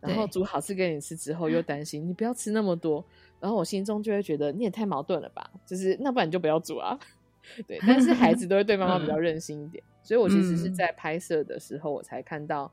[0.00, 3.04] 然后煮好吃给你吃之后，又担心你不要吃那么多，
[3.38, 5.50] 然后我心中就会觉得你也太矛盾了吧？
[5.66, 6.98] 就是那不然你就不要煮啊。
[7.66, 9.82] 对，但是孩子都会对妈妈比较任性一点。
[10.02, 12.70] 所以，我其实是在拍摄的时候，我才看到，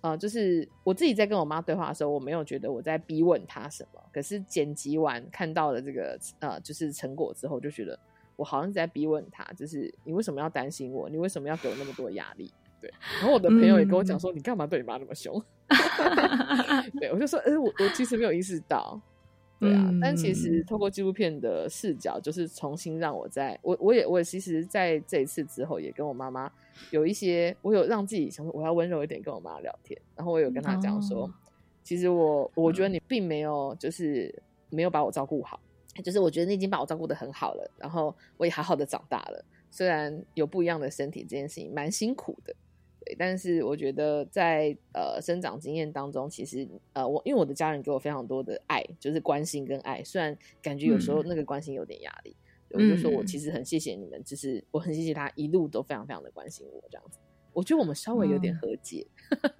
[0.00, 4.00] 呃，就是我自己在跟我妈对话的时候，我没有觉得我在逼问她什么。
[4.12, 7.98] 可是剪辑完看到了这个呃，就是成果之后，就觉得
[8.34, 11.08] 我好像在逼问她，就是你为什么要担心我？
[11.08, 12.52] 你为什么要给我那么多压力？
[12.80, 12.92] 对。
[13.20, 15.42] 然后我的朋友也跟我讲说，你干嘛对你妈那么凶？
[16.98, 19.00] 对，我就说，哎，我我其实没有意识到。
[19.60, 26.48] 对啊，但其实透过纪录片的视角，就是重新让我在我我也我也其实在这一次之后，也跟我妈妈
[26.92, 31.28] 有一些，我有让自己想说我要温柔一点跟我妈聊天，然后我有跟她讲说，
[31.82, 34.32] 其实我我觉得你并没有就是
[34.70, 35.58] 没有把我照顾好，
[36.04, 42.54] 就是我觉得你已经把我照顾的很好了，然后我也好好的长大了，虽然有不一样的身体，这件事情蛮辛苦的。
[43.18, 52.36] 但是我觉得在呃生长经验当中，其实呃我因为我的家人给我非常多的爱，就是关心跟爱，虽然感觉有时候那个关心有点压力，
[52.70, 57.18] 我就说我其实很谢谢你们，就是我很谢谢他一路都非常非常的关心我这样子。
[57.54, 59.04] 我觉得我们稍微有点和解，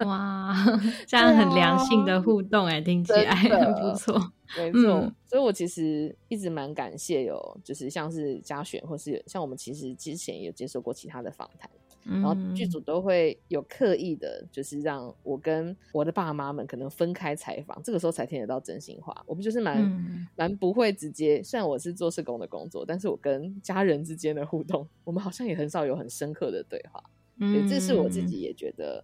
[0.05, 0.55] 哇，
[1.05, 4.15] 这样很良性的互动哎，听起来很不错，
[4.57, 5.11] 没错。
[5.25, 11.69] 所以我其实一直蛮感谢有，就是像是嘉璇，或是像我们其实之前有接受过其他的访谈。
[12.09, 19.23] 然后剧组都会有刻意的，就是让我跟我的爸妈们可能分开采访，这个时候才听得到真心话。
[19.27, 27.03] 我们就是蛮蛮不会直接，虽然我是做社工的工作，但是我跟家人之间的互动，我们好像也很少有很深刻的对话。
[27.37, 29.03] 嗯，这是我自己也觉得，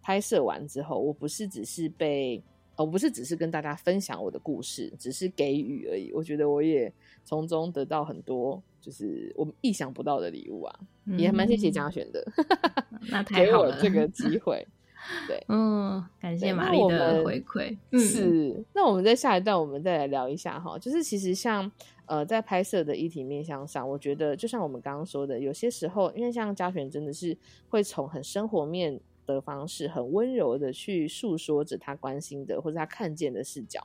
[0.00, 2.42] 拍摄完之后，我不是只是被，
[2.76, 6.10] 我不是只是跟大家分享我的故事，只是给予而已。
[6.12, 6.92] 我觉得我也
[7.24, 8.62] 从中得到很多。
[8.86, 10.78] 就是我们意想不到的礼物啊，
[11.18, 12.24] 也蛮谢谢嘉璇的，
[13.10, 14.64] 那太好了，这个机会，
[15.26, 17.76] 对，嗯，感谢玛丽的回馈。
[17.98, 21.68] 是，那我们在下一段，我们再来聊一下哈，就是其实像
[22.04, 27.36] 呃，在拍摄的议题面向上，我觉得就像我们刚刚说的，有些时候，因为像嘉璇真的是
[27.68, 33.84] 会从很生活面的方式，很温柔的去诉说着他关心的或者他看见的视角。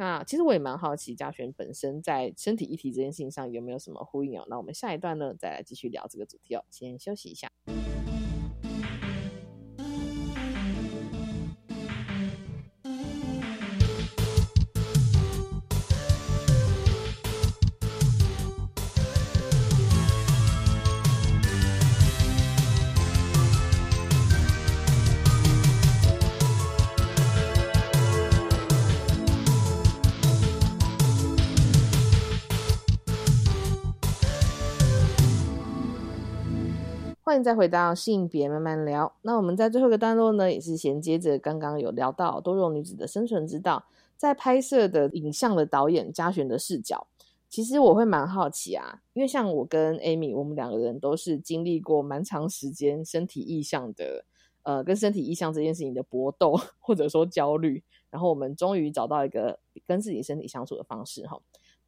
[0.00, 4.46] 那其实我也蛮好奇，嘉璇本身在身体议题这件事情上有没有什么呼应哦？
[4.48, 6.64] 那我们下一段呢，再来继续聊这个主题哦。
[6.70, 7.52] 先休息一下。
[37.30, 39.14] 欢迎再回到性别慢慢聊。
[39.22, 43.84] 那我们在最后一个段落呢，也是衔接着刚刚有聊到多肉女子的生存之道，
[44.16, 47.06] 在拍摄的影像的导演嘉璇的视角，
[47.48, 54.24] 其实我会蛮好奇啊，因为像我跟 Amy，我们两个人都是经历过蛮长时间身体意向的
[54.64, 59.56] 呃跟身体意向这件事情的搏斗或者说焦虑，然后我们终于找到一个
[59.86, 61.40] 跟自己身体相处的方式哈。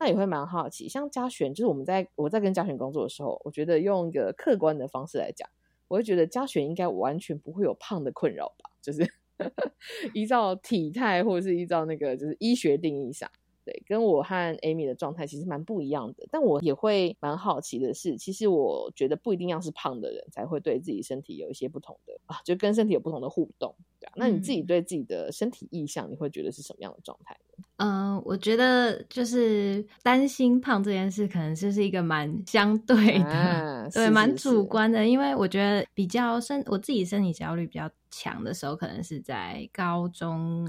[0.02, 5.48] 那也会蛮好奇，像嘉璇，就是我们在我在跟嘉璇工作的时候，我觉得用一个客观的方式来讲，
[5.86, 8.68] 我会觉得嘉璇应该完全不会有胖的困扰吧？
[8.82, 9.08] 就是
[10.12, 13.30] 依照体态或者是依照那个就是医学定义上。
[13.64, 23.72] 对，跟我和 Amy 的状态其实蛮不一样的，但我也会蛮好奇的是，其实我觉得不一定要是胖的人才会对自己身体有一些不同的啊，就跟身体有不同的互动，
[24.02, 24.12] 对啊。
[24.16, 27.64] 那你自己对自己的身体意向，你会觉得是什么样的状态呢？
[27.76, 37.90] 嗯，我觉得就是担心胖这件事，可能就是一个蛮相对的，对，蛮主观的，因为我觉得比较身，我自己身体焦虑比较。
[38.14, 40.68] 强的时候可能是在高中，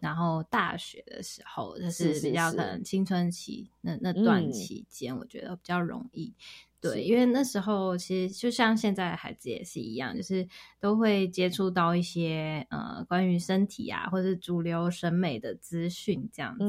[0.00, 6.34] 然后大学的时候，就是比较可能青春期那那段期间，我觉得比较容易。
[6.80, 10.46] 对，因为那时候其实就像现在的孩子也是一样，就是
[10.78, 16.64] 都会接触到一些呃关于身体啊，或者是主流审美的资讯这样子，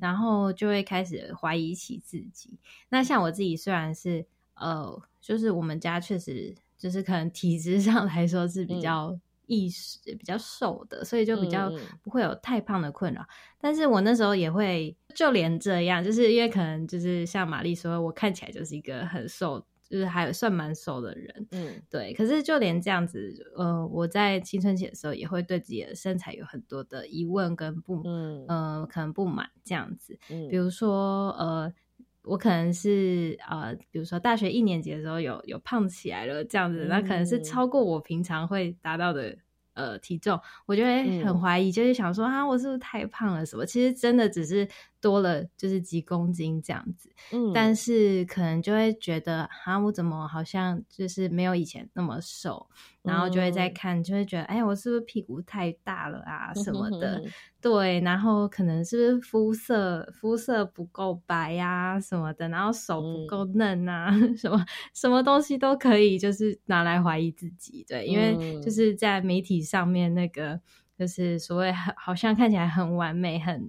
[0.00, 2.58] 然后就会开始怀疑起自己。
[2.88, 9.18] 那像我自己虽然是呃，就是我们家确实就是可能体质上来说是比较。
[9.48, 11.68] 意识比较瘦的，所以就比较
[12.02, 13.26] 不会有太胖的困扰。
[13.60, 22.12] 但是我那时候也会，就连这样，就是因为可能就是像玛丽说，我看起来就是一个很瘦，就是还算蛮瘦的人，嗯，对。
[22.12, 30.18] 可是就连这样子，呃，我在青春期的时候也会对自己的身材有很多的疑问跟不，嗯，呃，可能不满这样子。
[30.50, 31.72] 比如说，呃。
[32.28, 39.36] 我可能是呃，比如说大学一年级的时候有有胖起来了这样子，那可能是超过我平常会达到的
[39.74, 43.64] 呃体重，我就会很怀疑，就是想说啊，我是不是太胖了什么？
[43.64, 44.68] 其实真的只是
[45.00, 52.68] 多了就是几公斤这样子，嗯，但是可能就会觉得啊，我怎么好像就是没有以前那么瘦，
[53.02, 57.22] 然后就会再看，就会觉得哎，我是不是屁股太大了啊什么的。
[57.60, 67.84] 对，然后可能是不是肤色肤色不够白呀什么的，然后手不够嫩啊， 什么什么东西都可以，就是拿来怀疑自己。
[67.88, 70.60] 对，因为就是在媒体上面那个，
[70.96, 73.68] 就是所谓好像看起来很完美、很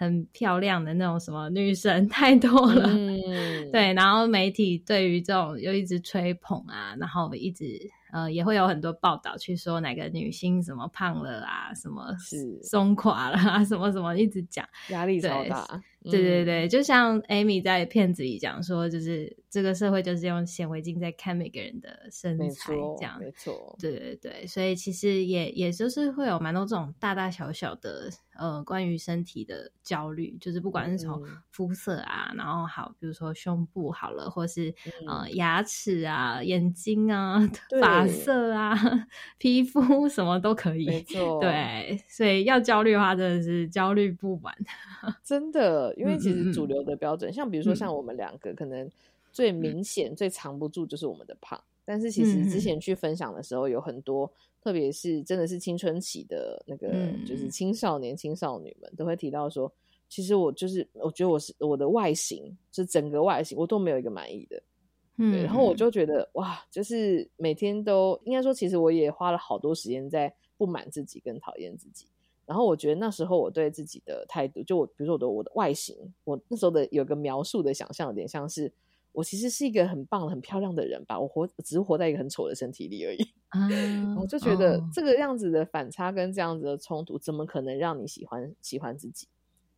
[0.00, 2.88] 很漂亮的那种什么女神 太多了。
[3.70, 7.78] 对，然后媒体对于这种又一直吹捧啊，然后一直。
[8.12, 12.12] 呃，也会有很多报道去说哪个女星什么胖了啊，什么
[12.60, 15.64] 松垮了啊，什么什么一直讲，压力超大。
[16.02, 23.76] 对对对，就像 Amy 在片子里讲说，就是这个社会就是用显微镜在看每个人的身材，这样没错。
[23.78, 34.74] 对对对，所以其实也也就是会有蛮多这种大大小小的呃关于身体的焦虑，就是不管是从肤色啊，然后好，比如说胸部好了，或是
[35.06, 37.38] 呃牙齿啊、眼睛啊、
[37.80, 38.74] 发色啊、
[39.36, 40.86] 皮肤什么都可以。
[40.86, 44.54] 没错，对，所以要焦虑的话，真的是焦虑不完，
[45.22, 45.89] 真的。
[45.96, 48.90] 因为其实主流的标准，像比如说像我们两个，可能
[49.32, 51.62] 最明显、最藏不住就是我们的胖。
[51.84, 54.30] 但是其实之前去分享的时候，有很多，
[54.62, 56.88] 特别是真的是青春期的那个，
[57.26, 59.72] 就是青少年、青少女们都会提到说，
[60.08, 64.62] 其实我就是，我觉得我是我的外形，是整个外形我都没有一个满意的。
[65.16, 72.06] 对，然后我就觉得哇，就是每天都应该说，其实我也花了好多时间在不满自己跟讨厌自己。
[72.50, 78.72] 然后我觉得那时候我对自己的态度，就我比如说我的我的外形，我那时候的有个描述的想象，有点像是
[79.12, 83.24] 我其实是一个很棒很漂亮的人吧，我活只是活在一个很丑的身体里而已。
[84.20, 89.28] 我就觉得这个样子的反差跟这样子的冲突，怎么可能让你喜欢喜欢自己？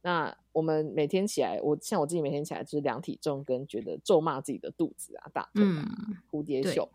[0.00, 5.86] 那我们每天起来，我像我自己每天起来就是量体重，跟觉得咒骂自己的肚子啊、大腿啊、
[6.30, 6.88] 蝴蝶袖。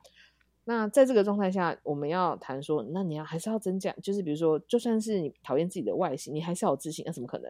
[0.69, 7.49] 那在这个状态下，我们要谈说，那你要还是要增加，就是比如说，就算是你讨厌自己的外形，你还是要有自信，那怎么可能？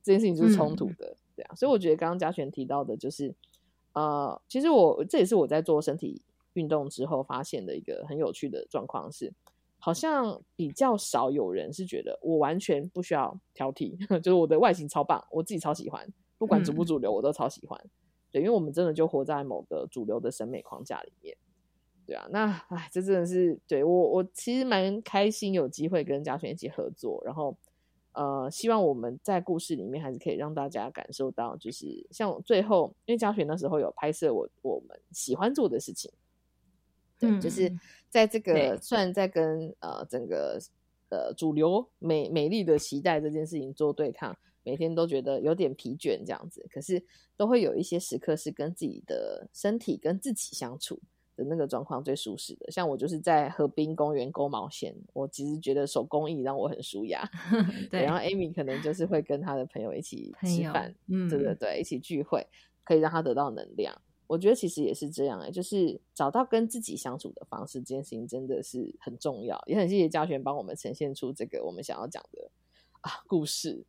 [0.00, 1.54] 这件事情就是冲突的，对啊。
[1.56, 3.34] 所以我觉得刚刚嘉璇提到的，就是
[3.94, 9.32] 呃，其实我这也是我在做身体运动之后发现的一个很有趣的状况，是
[9.80, 16.08] 好像比较少有人是觉得我完全不需要挑剔， 就是我的外形超棒，我自己超喜欢，
[16.38, 17.84] 不管主不主流，我都超喜欢。
[18.30, 21.36] 对，因为我们真的就活在某个主流的审美框架里面。
[22.12, 27.56] 对啊，那哎，这真的是对我，我其实蛮开心有机会跟嘉轩一起合作，然后
[28.12, 36.12] 呃，希望我们在故事里面还是可以让大家感受到，就是像最后，因为嘉轩那时候有拍摄我我们喜欢做的事情，
[37.18, 37.72] 对，就是
[38.10, 40.60] 在这个虽然在跟呃整个
[41.08, 47.02] 呃主流美美丽的期待这件事情做对抗，每天都觉得有点疲倦这样子，可是
[47.38, 51.00] 都会有一些时刻是跟自己的身体跟自己相处。
[51.36, 52.70] 的那个状况最舒适的。
[52.70, 57.22] 像我就是在河滨公园勾毛线，我其实觉得手工艺让我很舒压。
[57.90, 62.46] 对，然后 Amy 可能就是会跟他的朋友一起吃饭，嗯，对对对，一起聚会，
[62.84, 63.94] 可以让他得到能量。
[64.28, 69.62] 我觉得其实也是这样哎，就是找到跟自己相处的方式，这件事情真的是很重要。
[69.66, 72.50] 也很谢谢嘉璇帮我们呈现出这个我们想要讲的
[73.02, 73.84] 啊故事。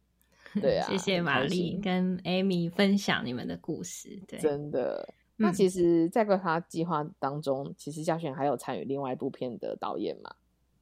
[0.62, 4.22] 对啊， 谢谢玛丽跟 Amy 分享你们的故事。
[4.28, 5.08] 对，真的。
[5.36, 10.36] 那其实，在规划计划当中，其实嘉璇还有参与另外一部片的导演嘛，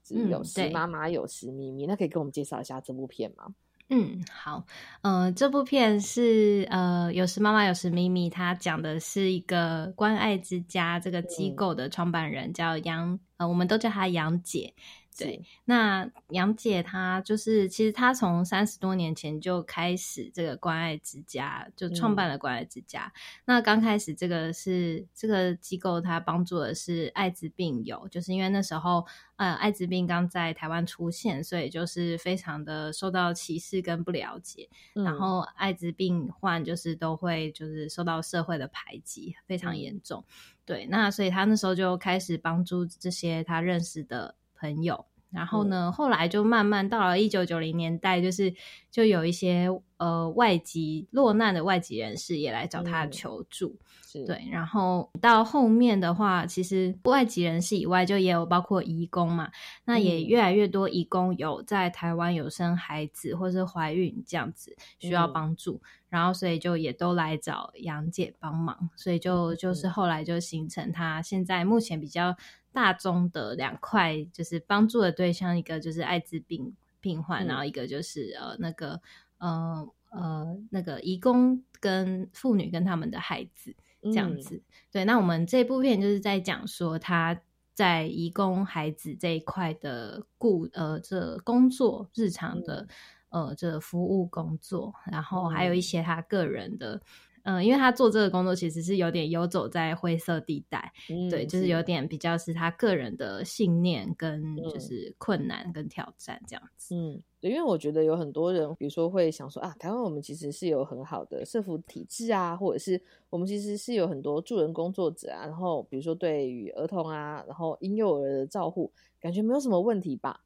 [0.03, 3.53] 是有时妈妈有时咪咪，那可以跟我们介绍一下这部片吗？
[3.93, 4.65] 嗯，好，
[5.01, 14.73] 呃，这部片是呃，有时妈妈有时咪咪，它讲的是一个关爱之家这个机构的创办人叫杨，呃，我们都叫她杨姐。
[15.17, 23.11] 对，那杨姐她就是，其实她从三十多年前就开始这个关爱之家，就创办了关爱之家。
[23.45, 29.05] 那刚开始这个是这个机构，它帮助的是艾滋病友，就是因为那时候
[29.35, 40.23] 呃艾滋病刚在台湾出现，所以就是非常的受到歧视跟不了解，然后艾滋病患就是都会就是受到社会的排挤，非常严重。
[40.65, 44.35] 对，那所以他那时候就开始帮助这些他认识的。
[44.61, 48.53] 朋友，然后呢，后来就慢慢到了一九九零年代，就是
[48.91, 49.67] 就有一些
[50.01, 53.77] 呃外籍落难的外籍人士也来找他求助，
[54.25, 54.43] 对。
[54.51, 59.51] 然后到后面的话，其实外籍人士以外，就也有包括移工嘛，
[59.85, 65.79] 那也越来越多移工有在台湾有生孩子或是怀孕这样子需要帮助，
[66.09, 72.35] 然后所以就也都来找杨姐帮忙，所以就就是后来就形成他现在目前比较。
[72.73, 79.01] 大宗的两块就是帮助的对象，一个就是艾滋病病患，然后一个就是呃那个
[79.41, 84.63] 呃呃那个移工跟妇女跟他们的孩子这样子。
[84.89, 87.37] 对，那我们这部片就是在讲说他
[87.73, 92.87] 在移工孩子这一块的顾呃这工作日常的
[93.29, 97.01] 呃这服务工作，然后还有一些他个人的。
[97.43, 100.91] 嗯，因为他做这个工作其实是有点游走在灰色地带，
[101.29, 106.95] 对，就是有点比较是他个人的信念跟就是困难跟挑战这样子。
[106.95, 120.41] 嗯，对，因为我觉得有很多人，比如说会想说啊，台湾我们其实是有很好的社福体制啊，或者是我们其实是有很多助人工作者啊，然后比如说对于儿童啊，然后婴幼儿的照护，感觉没有什么问题吧。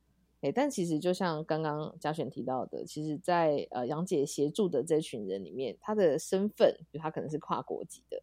[0.51, 8.21] 但其实就像刚刚嘉璇提到的，其实，在呃杨姐协助的这群人里面，他的身份就他可能是跨国籍的，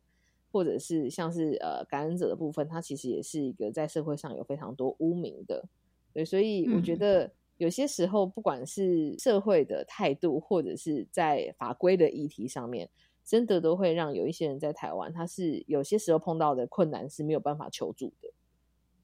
[0.51, 5.65] 或者是像是呃感染者的部分，他其实也是一个在社会上有非常多污名的。
[6.13, 12.91] 对，所以我觉得有些时候，不管是社会的态度，或者是在法规的议题上面，
[13.25, 18.31] 真的都会让有一些人在台湾，他是有些时候碰到的困难是没有办法求助的。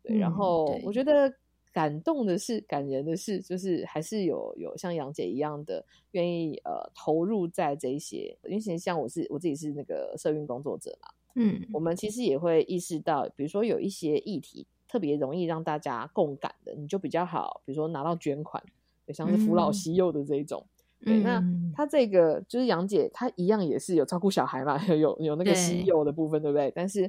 [0.02, 1.32] 对，然后我觉得。
[1.72, 18.60] 感动的是，感人的是，就是还是有有像杨姐一样的愿意呃投入在这一些，因为其实像我是我自己是那个社运工作者嘛，嗯，我们其实也会意识到，比如说有一些议题特别容易让大家共感的，你就比较好，比如说拿到捐款，
[19.08, 20.66] 像是扶老携幼的这一种，
[21.04, 21.40] 对，那
[21.74, 26.72] 他这个就是杨姐，她一样也是有照顾小孩嘛， 有有那个稀幼的部分，对不对？
[26.74, 27.08] 但是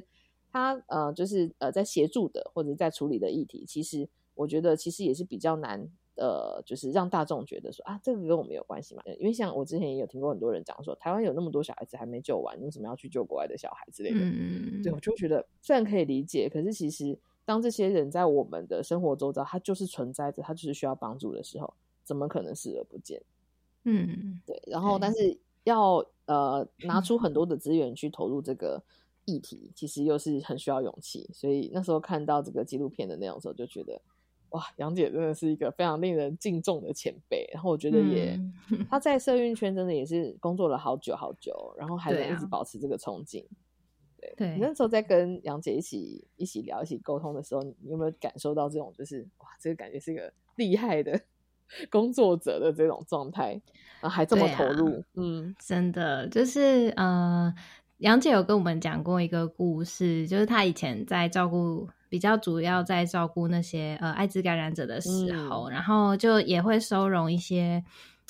[0.52, 4.08] 她呃就是呃在协助的或者在处理的议题，其实。
[4.34, 9.02] 我觉得其实也是比较难，呃，就是让大众觉得说啊，这个跟我们有关系嘛？
[9.18, 14.18] 因为像我之前也有听过很多人讲说，台湾有那么多小孩子还没救完，为什么要去救国外的小孩之类的？
[14.20, 21.74] 嗯对，我就觉得虽然可以理解，可是其实当这些人在我们的生活周遭，他就是存在着，他就是需要帮助的时候，
[22.04, 23.22] 怎么可能视而不见？
[23.84, 24.62] 嗯，对。
[24.66, 28.82] 然后，但是要呃拿出很多的资源去投入这个
[29.24, 31.28] 议题，其实又是很需要勇气。
[31.32, 34.00] 所以那时候看到这个纪录片的内容时候，就觉得。
[34.50, 37.48] 哇，杨姐真的是一个非常令人敬重的前辈。
[37.52, 38.38] 然后我觉得也，
[38.88, 43.46] 她在社运圈真的也是工作了好久好久，然后还能一直保持这个冲劲。
[44.36, 51.18] 对，你那时候在跟杨姐一起一起聊、一起沟通的时候，你有没有感受到这种就是哇，这个感觉是一个厉害的
[51.88, 53.52] 工作者的这种状态，
[54.00, 55.02] 然后还这么投入？
[55.14, 57.54] 嗯，真的就是呃，
[57.98, 61.88] 杨姐有跟我们讲过一个故事，就是她以前在照顾。
[62.10, 67.82] 比较主要在照顾那些呃艾滋感染者的时候，然后就也会收容一些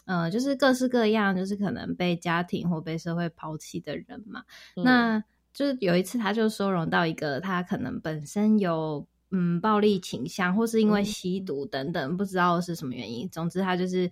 [0.04, 4.44] 呃，就是各式各样，就是可能被家庭或被社会抛弃的人嘛。
[4.76, 5.24] 那
[5.54, 13.26] 就是有一次，他就收容到一个他可能本身有嗯暴力倾向，或是因为吸毒等等，不知道是什么原因。
[13.30, 14.10] 总之，他就是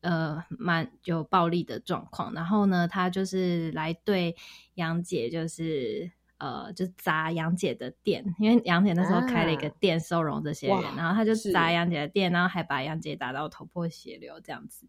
[0.00, 2.34] 呃蛮有暴力的状况。
[2.34, 4.34] 然后呢，他就是来对
[4.74, 6.10] 杨姐就是。
[6.38, 14.86] 呃，就砸杨姐的店，因为杨姐那时候开了一个店收容这些人，然后他就砸杨姐的店，然后还把杨姐打到头破血流这样子。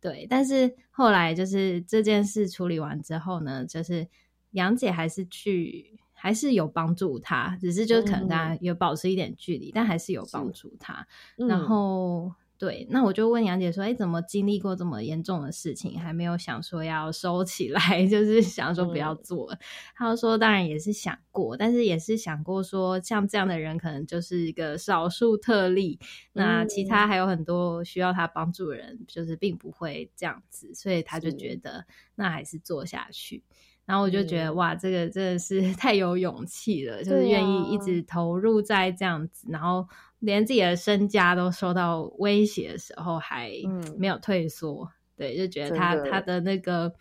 [0.00, 4.08] 对，但是后来就是这件事处理完之后呢，就是
[4.50, 11.06] 杨姐还是去，还是有帮助他，只是就是可能大家有保持一点距离，但还是有帮助他。
[11.36, 12.32] 然后。
[12.58, 17.80] 对，那我就问杨姐说：“哎，怎么经历过这么严重的事情，还没有想说要收起来，
[18.10, 19.58] 就是想说不要做了？”
[19.94, 26.00] 她说：“当然也是想过，但是也是想过说，像这样的人可能就是一个少数特例，
[26.32, 31.86] 那其他还有很多需要他帮助的人，就是并不会这样子，所以他就觉得
[32.16, 33.44] 那还是做下去。
[33.86, 39.86] 然后我就觉得哇，这个真的是 太有勇气了，就是愿意一直投入在这样子，然后。”
[40.20, 43.52] 连自己的身家都受到威胁的时候，还
[43.96, 46.92] 没有退缩，对，就觉得他他的那个，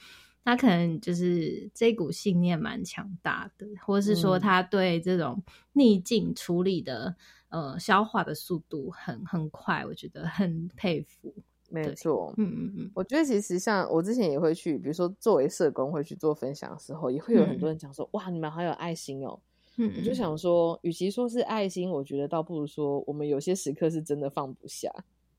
[0.43, 5.43] 他可能就是这股信念蛮强大的，或者是说他对这种
[5.73, 7.15] 逆境处理的
[7.49, 11.33] 呃消化的速度很很快，我觉得很佩服。
[11.69, 19.41] 没错，嗯嗯嗯，我觉得其实像我之前也会去，比如说作为社工会去做分享的时候，也会有很多人讲说，哇，你们好有爱心哦。
[19.77, 24.91] 我就想说，与其说是爱心，我觉得倒不如说，我们有些时刻是真的放不下，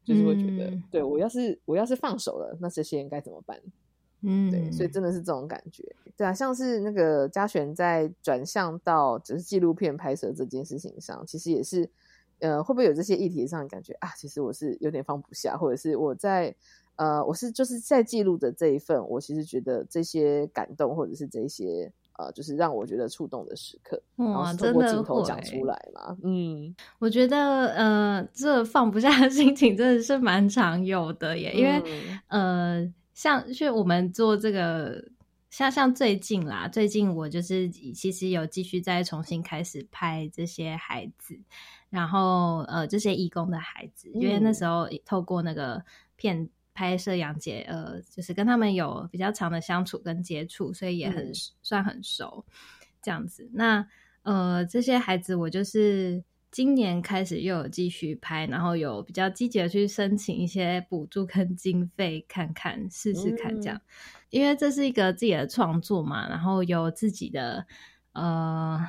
[0.05, 3.61] 就是会觉得，对我要是我要是放手了，那这些人该怎么办？
[4.22, 5.84] 嗯，对，所以真的是这种感觉。
[6.16, 11.91] 对啊，像是那个嘉璇在转向到只是纪录片拍摄这件事情上，其实也是，
[12.39, 14.11] 呃，会不会有这些议题上的感觉啊？
[14.16, 16.55] 其实我是有点放不下，或者是我在，
[16.95, 21.93] 呃，我是就是在记录的这一份，我其实觉得这些感动，或者是这些。
[22.19, 26.16] 呃，就是让我觉得触动的时刻，哇，真的镜头讲出来嘛。
[26.25, 31.53] 嗯，我觉得呃，这放不下的心情真的是蛮常有的耶。
[31.55, 31.81] 因为
[32.27, 35.01] 呃，像就我们做这个，
[35.49, 41.39] 像像最近啦，最近我就是其实有继续再重新开始拍这些孩子，
[41.89, 45.85] 然后呃，这些义工的孩子，因为那时候透过那个
[46.16, 46.51] 片。
[46.79, 52.45] 拍摄杨姐，呃，就是跟他们有比较长的相处跟接触，所以也很算很熟
[53.03, 53.51] 这样子。
[53.53, 53.85] 那
[54.22, 56.22] 呃，这些孩子我就是
[56.53, 63.81] 今年开始又有继续拍，然后有比较积极的去申请一些补助跟经费，看看试试看这样。
[64.31, 67.66] 因为这是一个自己的创作嘛，然后有自己的
[68.12, 68.81] 呃，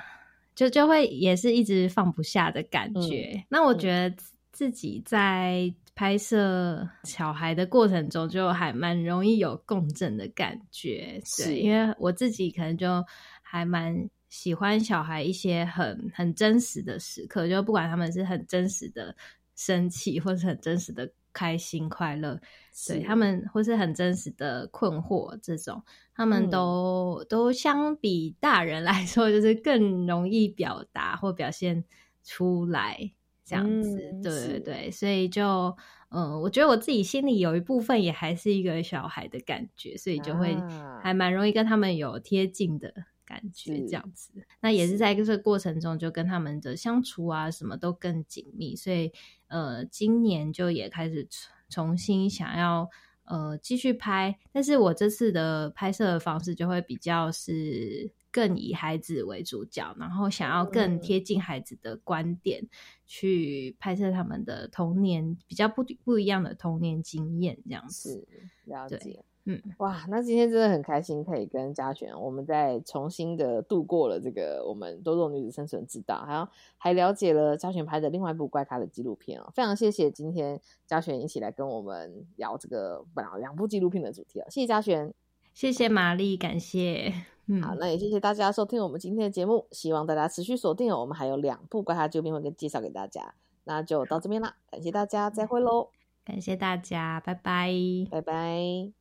[0.54, 3.46] 就就会也是一直放不下的感觉。
[3.50, 4.16] 那我觉得
[4.52, 5.74] 自己在。
[6.00, 13.04] 拍摄小孩的过程中，就还蛮容易有共振的感觉，对，因为我自己可能就
[13.42, 19.14] 还蛮喜欢小孩一些很很真实的时刻，就不管他们是很真实的
[19.58, 22.40] 生气，或是很真实的开心快乐，
[22.88, 25.84] 对他们或是很真实的困惑，这种
[26.16, 31.84] 他们都都相比大人来说，就是更容易表达或表现
[32.24, 33.12] 出来。
[33.50, 35.76] 这样子，对对对，所以就，
[36.10, 40.56] 嗯，我觉得我自己心里有一部分也还是一个小孩的感觉，所以就会
[41.02, 42.94] 还蛮容易跟他们有贴近的
[43.26, 44.32] 感觉，这样子。
[44.62, 48.76] 那也是在这个过程中，就跟他们的相处啊，什么都更紧密。
[48.76, 49.12] 所以，
[49.48, 51.28] 呃，今年就也开始
[51.70, 52.88] 重新想要，
[53.24, 58.12] 呃，继续拍，但是我这次的拍摄的方式就会比较是。
[58.32, 62.68] 更以孩子为主角，然后想要更贴近孩子的观点
[63.06, 68.28] 去拍摄他们的童年比较不不一样的童年经验，这样子
[68.66, 69.24] 了解。
[69.46, 79.50] 嗯，哇，那今天真的很开心，可以跟嘉璇，我们再重新的度过了这个我们多肉女子生存之道，还有还了解了嘉璇拍的另外一部怪咖的纪录片哦。
[79.56, 84.46] 非常谢谢今天嘉璇一起来跟我们聊这个本来两部纪录片的主题哦。
[84.52, 85.12] 谢谢嘉璇，
[85.54, 87.14] 谢谢玛丽，感谢。
[87.62, 91.02] 好，那也谢谢大家收听我们今天的节目，希望大家持续锁定哦。
[91.02, 93.34] 我们还有两部怪咖纪录片会跟介绍给大家，
[93.64, 95.90] 那就到这边啦，感谢大家，再会喽！
[96.24, 97.74] 感谢大家，拜拜，
[98.12, 98.92] 拜拜。